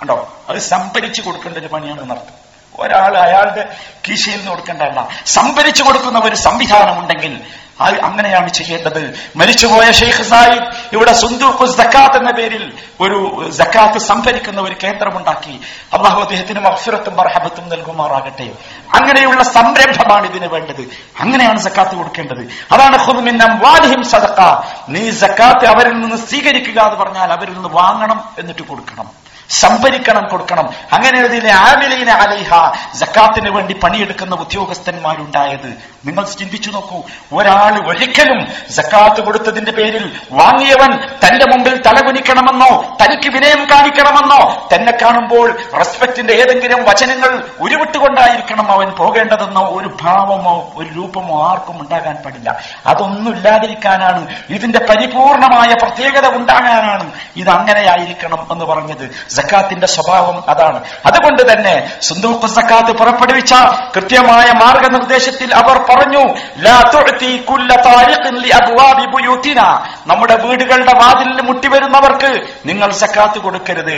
ഉണ്ടോ 0.01 0.27
അത് 0.49 0.57
സംഭരിച്ചു 0.57 1.21
കൊടുക്കേണ്ട 1.21 1.57
ഒരു 1.57 1.67
പണിയാണ് 1.67 2.09
നടത്തും 2.09 2.49
ഒരാൾ 2.79 3.17
അയാളുടെ 3.17 3.75
കീശയിൽ 4.09 4.35
നിന്ന് 4.35 4.49
കൊടുക്കേണ്ടതല്ല 4.49 5.07
സംഭരിച്ചു 5.25 5.83
കൊടുക്കുന്ന 5.83 6.19
ഒരു 6.19 6.35
സംവിധാനം 6.35 6.99
ഉണ്ടെങ്കിൽ 6.99 7.41
അങ്ങനെയാണ് 7.81 8.53
ചെയ്യേണ്ടത്. 8.53 9.19
മരിച്ചുപോയ 9.35 9.91
ഷെയ്ഖ് 9.91 10.23
സായിദ് 10.23 10.63
ഇവിടെ 10.93 11.11
സുന്ദൂഖു 11.13 11.65
സക്കാത്ത് 11.65 12.17
എന്ന 12.17 12.31
പേരിൽ 12.31 12.73
ഒരു 13.01 13.49
സക്കാത്ത് 13.51 13.97
സംഭരിക്കുന്ന 13.97 14.61
ഒരു 14.61 14.75
കേന്ദ്രമുണ്ടാക്കി. 14.83 15.61
അള്ളാഹു 15.93 16.21
അദ്ദേഹത്തിന് 16.21 16.67
അഫ്സുരത്തും 16.67 17.15
മർഹബത്തും 17.15 17.69
നൽകുമാറാകട്ടെ. 17.69 18.49
അങ്ങനെയുള്ള 18.93 19.43
സംരംഭമാണ് 19.43 20.27
ഇതിന് 20.27 20.47
വേണ്ടത്. 20.47 20.81
അങ്ങനെയാണ് 21.19 21.59
സക്കാത്ത് 21.59 21.95
കൊടുക്കേണ്ടത്. 21.95 22.47
അതാണ് 22.71 24.03
സദക്ക 24.03 24.41
നീ 24.89 25.11
സക്കാത്ത് 25.11 25.65
അവരിൽ 25.65 25.93
നിന്ന് 25.93 26.15
സ്വീകരിക്കുക 26.15 26.81
എന്ന് 26.81 26.95
പറഞ്ഞാൽ 26.95 27.31
അവരിൽ 27.31 27.53
നിന്ന് 27.53 27.69
വാങ്ങണം 27.71 28.23
എന്നിട്ട് 28.39 28.61
കൊടുക്കണം. 28.61 29.28
സംഭരിക്കണം 29.49 30.27
കൊടുക്കണം. 30.27 30.69
അങ്ങനെ 30.93 31.19
ഇതിലെ 31.19 31.51
ആമിലീന 31.51 32.09
അലൈഹ 32.09 32.49
ജക്കാത്തിന് 32.95 33.49
വേണ്ടി 33.49 33.73
പണിയെടുക്കുന്ന 33.73 34.35
ഉദ്യോഗസ്ഥന്മാരുണ്ടായത്. 34.35 35.69
നിങ്ങൾ 36.05 36.25
ചിന്തിച്ചു 36.39 36.71
നോക്കൂ 36.71 37.03
ഒരാൾ 37.33 37.89
ഒരിക്കലും 37.89 38.47
ജക്കാത്ത് 38.75 39.21
കൊടുത്തതിന്റെ 39.21 39.71
പേരിൽ 39.71 40.19
വാങ്ങിയവൻ 40.31 40.91
തന്റെ 41.25 41.45
മുമ്പിൽ 41.45 41.81
തലകുനിക്കണമെന്നോ 41.81 42.97
തനിക്ക് 43.01 43.29
വിനയം 43.35 43.69
കാണിക്കണമെന്നോ 43.69 44.67
തന്നെ 44.75 44.93
കാണുമ്പോൾ 45.01 45.59
റെസ്പെക്റ്റിന്റെ 45.77 46.33
ഏതെങ്കിലും 46.33 46.83
വചനങ്ങൾ 46.83 47.43
ഉരുവിട്ടുകൊണ്ടായിരിക്കണം 47.59 48.71
അവൻ 48.71 48.89
പോകേണ്ടതെന്നോ 48.89 49.61
ഒരു 49.61 49.97
ഭാവമോ 50.01 50.73
ഒരു 50.75 50.89
രൂപമോ 50.89 51.49
ആർക്കും 51.49 51.81
ഉണ്ടാകാൻ 51.81 52.15
പാടില്ല. 52.15 52.59
അതൊന്നും 52.87 53.35
ഇല്ലാതിരിക്കാനാണ് 53.35 54.27
ഇതിന്റെ 54.49 54.79
പരിപൂർണമായ 54.79 55.73
പ്രത്യേകത 55.73 56.35
ഉണ്ടാകാനാണ് 56.35 57.11
ഇത് 57.35 57.49
അങ്ങനെയായിരിക്കണം 57.49 58.47
എന്ന് 58.51 58.65
പറഞ്ഞത്. 58.65 59.29
ജക്കാത്തിന്റെ 59.39 59.87
സ്വഭാവം 59.87 60.49
അതാണ്. 60.49 60.79
അതുകൊണ്ട് 61.05 61.51
തന്നെ 61.51 61.75
സുന്ദൂഖ് 62.01 62.47
സക്കാത്ത് 62.47 62.91
പുറപ്പെടുവിച്ച 62.91 63.53
കൃത്യമായ 63.95 64.47
മാർഗനിർദ്ദേശത്തിൽ 64.63 65.55
അവർ 65.55 65.77
പറഞ്ഞു 65.89 66.23
"ലാ 66.57 66.77
തുഅ്തി 66.95 67.31
താരിഖിൻ 67.85 68.35
ലി 68.43 68.49
അബ്വാബി 68.49 69.05
നമ്മുടെ 70.07 70.35
വീടുകളുടെ 70.35 70.93
വാതിലിൽ 70.93 71.41
മുട്ടിവരുന്നവർക്ക് 71.41 72.31
നിങ്ങൾ 72.65 72.91
സക്കാത്ത് 72.91 73.39
കൊടുക്കരുത്. 73.39 73.97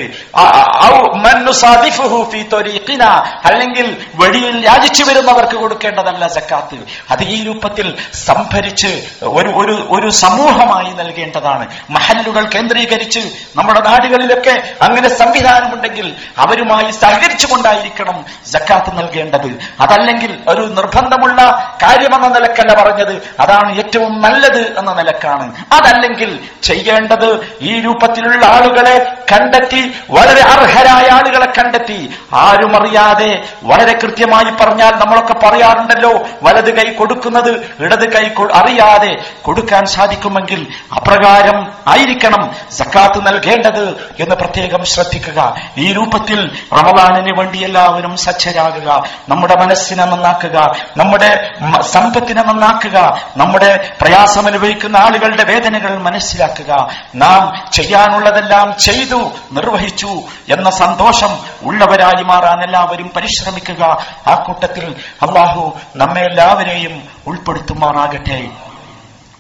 അല്ലെങ്കിൽ 3.46 3.88
വഴിയിൽ 4.16 4.58
യാചിച്ചു 4.66 5.04
വരുന്നവർക്ക് 5.04 5.56
കൊടുക്കേണ്ടതല്ല 5.56 6.28
സക്കാത്ത്. 6.28 6.78
അത് 7.12 7.24
ഈ 7.24 7.44
രൂപത്തിൽ 7.44 7.88
സംഭരിച്ച് 8.26 8.92
ഒരു 9.38 9.50
ഒരു 9.62 9.76
ഒരു 9.92 10.10
സമൂഹമായി 10.24 10.92
നൽകേണ്ടതാണ്. 11.02 11.66
മഹല്ലുകൾ 11.90 12.44
കേന്ദ്രീകരിച്ച് 12.56 13.22
നമ്മുടെ 13.56 13.82
നാടുകളിലൊക്കെ 13.90 14.56
അങ്ങനെ 14.82 15.10
സംവിധാനമുണ്ടെങ്കിൽ 15.32 16.16
അവരുമായി 16.38 16.92
സഹകരിച്ചുകൊണ്ടായിരിക്കണം 16.92 18.26
ജക്കാത്ത് 18.52 18.98
നൽകേണ്ടത്. 18.98 19.60
അതല്ലെങ്കിൽ 19.80 20.38
ഒരു 20.48 20.62
നിർബന്ധമുള്ള 20.62 21.42
കാര്യമെന്ന 21.84 22.28
നിലക്കല്ല 22.28 22.84
പറഞ്ഞത്. 22.84 23.22
അതാണ് 23.40 23.78
ഏറ്റവും 23.78 24.22
നല്ലത് 24.22 24.80
എന്ന 24.80 24.94
നിലക്കാണ്. 24.94 25.56
അതല്ലെങ്കിൽ 25.72 26.40
ചെയ്യേണ്ടത് 26.64 27.58
ഈ 27.62 27.82
രൂപത്തിലുള്ള 27.82 28.46
ആളുകളെ 28.46 29.14
കണ്ടെത്തി 29.32 29.94
വളരെ 30.10 30.42
അർഹരായ 30.42 31.10
ആളുകളെ 31.12 31.46
കണ്ടെത്തി. 31.46 32.14
ആരും 32.34 32.76
അറിയാതെ 32.76 33.44
വളരെ 33.64 33.94
കൃത്യമായി 33.94 34.66
പറഞ്ഞാൽ 34.66 34.92
നമ്മളൊക്കെ 34.92 35.34
പറയാറുണ്ടല്ലോ 35.34 36.28
വലത് 36.44 36.74
കൈ 36.78 36.94
കൊടുക്കുന്നത് 36.94 37.76
ഇടത് 37.80 38.12
കൈ 38.14 38.30
അറിയാതെ 38.54 39.18
കൊടുക്കാൻ 39.42 39.86
സാധിക്കുമെങ്കിൽ 39.86 40.68
അപ്രകാരം 40.96 41.68
ആയിരിക്കണം 41.88 42.56
സക്കാത്ത് 42.72 43.28
നൽകേണ്ടത് 43.28 43.90
എന്ന് 44.20 44.36
പ്രത്യേകം 44.36 44.86
ശ്രദ്ധിക്കുക 45.12 45.56
ഈ 45.78 45.94
രൂപത്തിൽ 45.94 46.58
റമദാനിന് 46.74 47.38
വേണ്ടി 47.38 47.64
എല്ലാവരും 47.64 48.18
സജ്ജരാകുക. 48.18 49.04
നമ്മുടെ 49.30 49.56
മനസ്സിനെ 49.56 50.06
നന്നാക്കുക. 50.06 50.76
നമ്മുടെ 50.98 51.54
സമ്പത്തിനെ 51.82 52.44
നന്നാക്കുക. 52.44 53.22
നമ്മുടെ 53.38 53.94
പ്രയാസം 54.02 54.48
അനുഭവിക്കുന്ന 54.48 54.98
ആളുകളുടെ 54.98 55.44
വേദനകൾ 55.44 55.98
മനസ്സിലാക്കുക. 55.98 56.88
നാം 57.16 57.72
ചെയ്യാനുള്ളതെല്ലാം 57.72 58.78
ചെയ്തു 58.80 59.32
നിർവഹിച്ചു 59.52 60.22
എന്ന 60.50 60.70
സന്തോഷം 60.70 61.38
ഉള്ളവരായി 61.64 62.24
മാറാൻ 62.24 62.64
എല്ലാവരും 62.64 63.12
പരിശ്രമിക്കുക. 63.16 64.06
ആ 64.28 64.36
കൂട്ടത്തിൽ 64.36 64.96
അള്ളാഹു 65.22 65.74
നമ്മെ 65.96 66.22
എല്ലാവരെയും 66.22 67.04
ഉൾപ്പെടുത്തുമാറാകട്ടെ. 67.28 68.50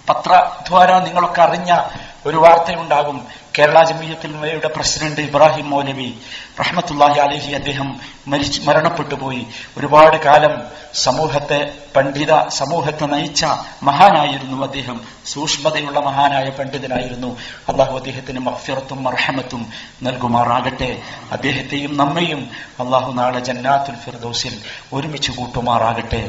പത്രദ്വാര 0.09 0.99
നിങ്ങളൊക്കെ 0.99 1.41
അറിഞ്ഞ 1.41 1.79
ഒരു 2.25 2.37
വാർത്തയുണ്ടാകും. 2.37 3.27
കേരള 3.57 3.83
ജമീയത്തിൽ 3.83 4.31
മലയുടെ 4.41 4.67
പ്രസിഡന്റ് 4.67 5.21
ഇബ്രാഹിം 5.21 5.69
മൗലവി 5.69 6.09
റഹ്മത്തുല്ലാഹി 6.59 7.19
അലഹി 7.19 7.51
അദ്ദേഹം 7.53 7.99
മരിച്ചു 8.27 8.61
മരണപ്പെട്ടു 8.61 9.15
പോയി. 9.15 9.45
ഒരുപാട് 9.77 10.17
കാലം 10.25 10.53
സമൂഹത്തെ 10.93 11.59
പണ്ഡിത 11.95 12.49
സമൂഹത്തെ 12.49 13.05
നയിച്ച 13.05 13.45
മഹാനായിരുന്നു 13.83 14.63
അദ്ദേഹം. 14.63 14.97
സൂക്ഷ്മതയുള്ള 15.25 15.99
മഹാനായ 15.99 16.49
പണ്ഡിതനായിരുന്നു. 16.49 17.37
അള്ളാഹു 17.69 17.93
അദ്ദേഹത്തിന് 17.95 18.39
മഫിറത്തും 18.39 19.03
മർഹമത്തും 19.03 19.61
നൽകുമാറാകട്ടെ. 20.03 20.91
അദ്ദേഹത്തെയും 21.31 21.97
നമ്മയും 21.97 22.49
അള്ളാഹു 22.79 23.11
നാളെ 23.11 23.39
ജന്നാത്തുൽ 23.39 23.97
ഫിർദൗസിൽ 24.05 24.55
ഒരുമിച്ച് 24.93 25.31
കൂട്ടുമാറാകട്ടെ. 25.31 26.23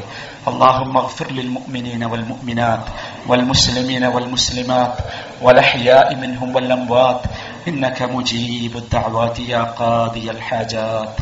അള്ളാഹു 0.51 0.83
മഗ്ഫിർ 0.97 1.29
ലിൽ 1.39 1.49
മുഅ്മിനീന 1.49 2.03
വൽ 2.05 2.25
മുഅ്മിനാത്ത് 2.31 2.91
വൽ 3.31 3.45
മുസ്ലിമീന 3.51 4.07
വൽ 4.07 4.27
മുസ്ലിമാത്ത് 4.27 5.01
والأحياء 5.43 6.15
منهم 6.15 6.55
والأموات. 6.55 7.21
إنك 7.67 8.01
مجيب 8.01 8.77
الدعوات 8.77 9.39
يا 9.39 9.63
قاضي 9.63 10.31
الحاجات. 10.31 11.15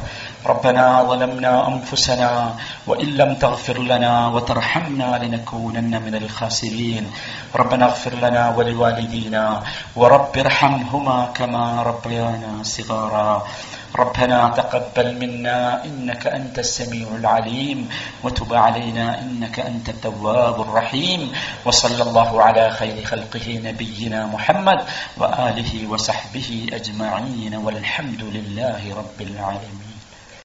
ربنا 0.45 1.03
ظلمنا 1.03 1.67
أنفسنا 1.67 2.53
وإن 2.87 3.05
لم 3.05 3.35
تغفر 3.35 3.77
لنا 3.77 4.27
وترحمنا 4.27 5.19
لنكونن 5.23 6.01
من 6.01 6.15
الخاسرين. 6.15 7.11
ربنا 7.55 7.85
اغفر 7.85 8.13
لنا 8.13 8.55
ولوالدينا 8.57 9.63
ورب 9.95 10.37
ارحمهما 10.37 11.29
كما 11.33 11.83
ربيانا 11.83 12.63
صغارا. 12.63 13.47
ربنا 13.95 14.53
تقبل 14.57 15.15
منا 15.19 15.85
إنك 15.85 16.27
أنت 16.27 16.59
السميع 16.59 17.07
العليم 17.15 17.89
وتب 18.23 18.53
علينا 18.53 19.19
إنك 19.21 19.59
أنت 19.59 19.89
التواب 19.89 20.61
الرحيم 20.61 21.31
وصلى 21.65 22.03
الله 22.03 22.41
على 22.43 22.71
خير 22.71 23.05
خلقه 23.05 23.61
نبينا 23.65 24.25
محمد 24.25 24.79
وآله 25.17 25.87
وصحبه 25.89 26.67
أجمعين 26.73 27.55
والحمد 27.55 28.21
لله 28.23 28.81
رب 28.97 29.19
العالمين 29.21 29.80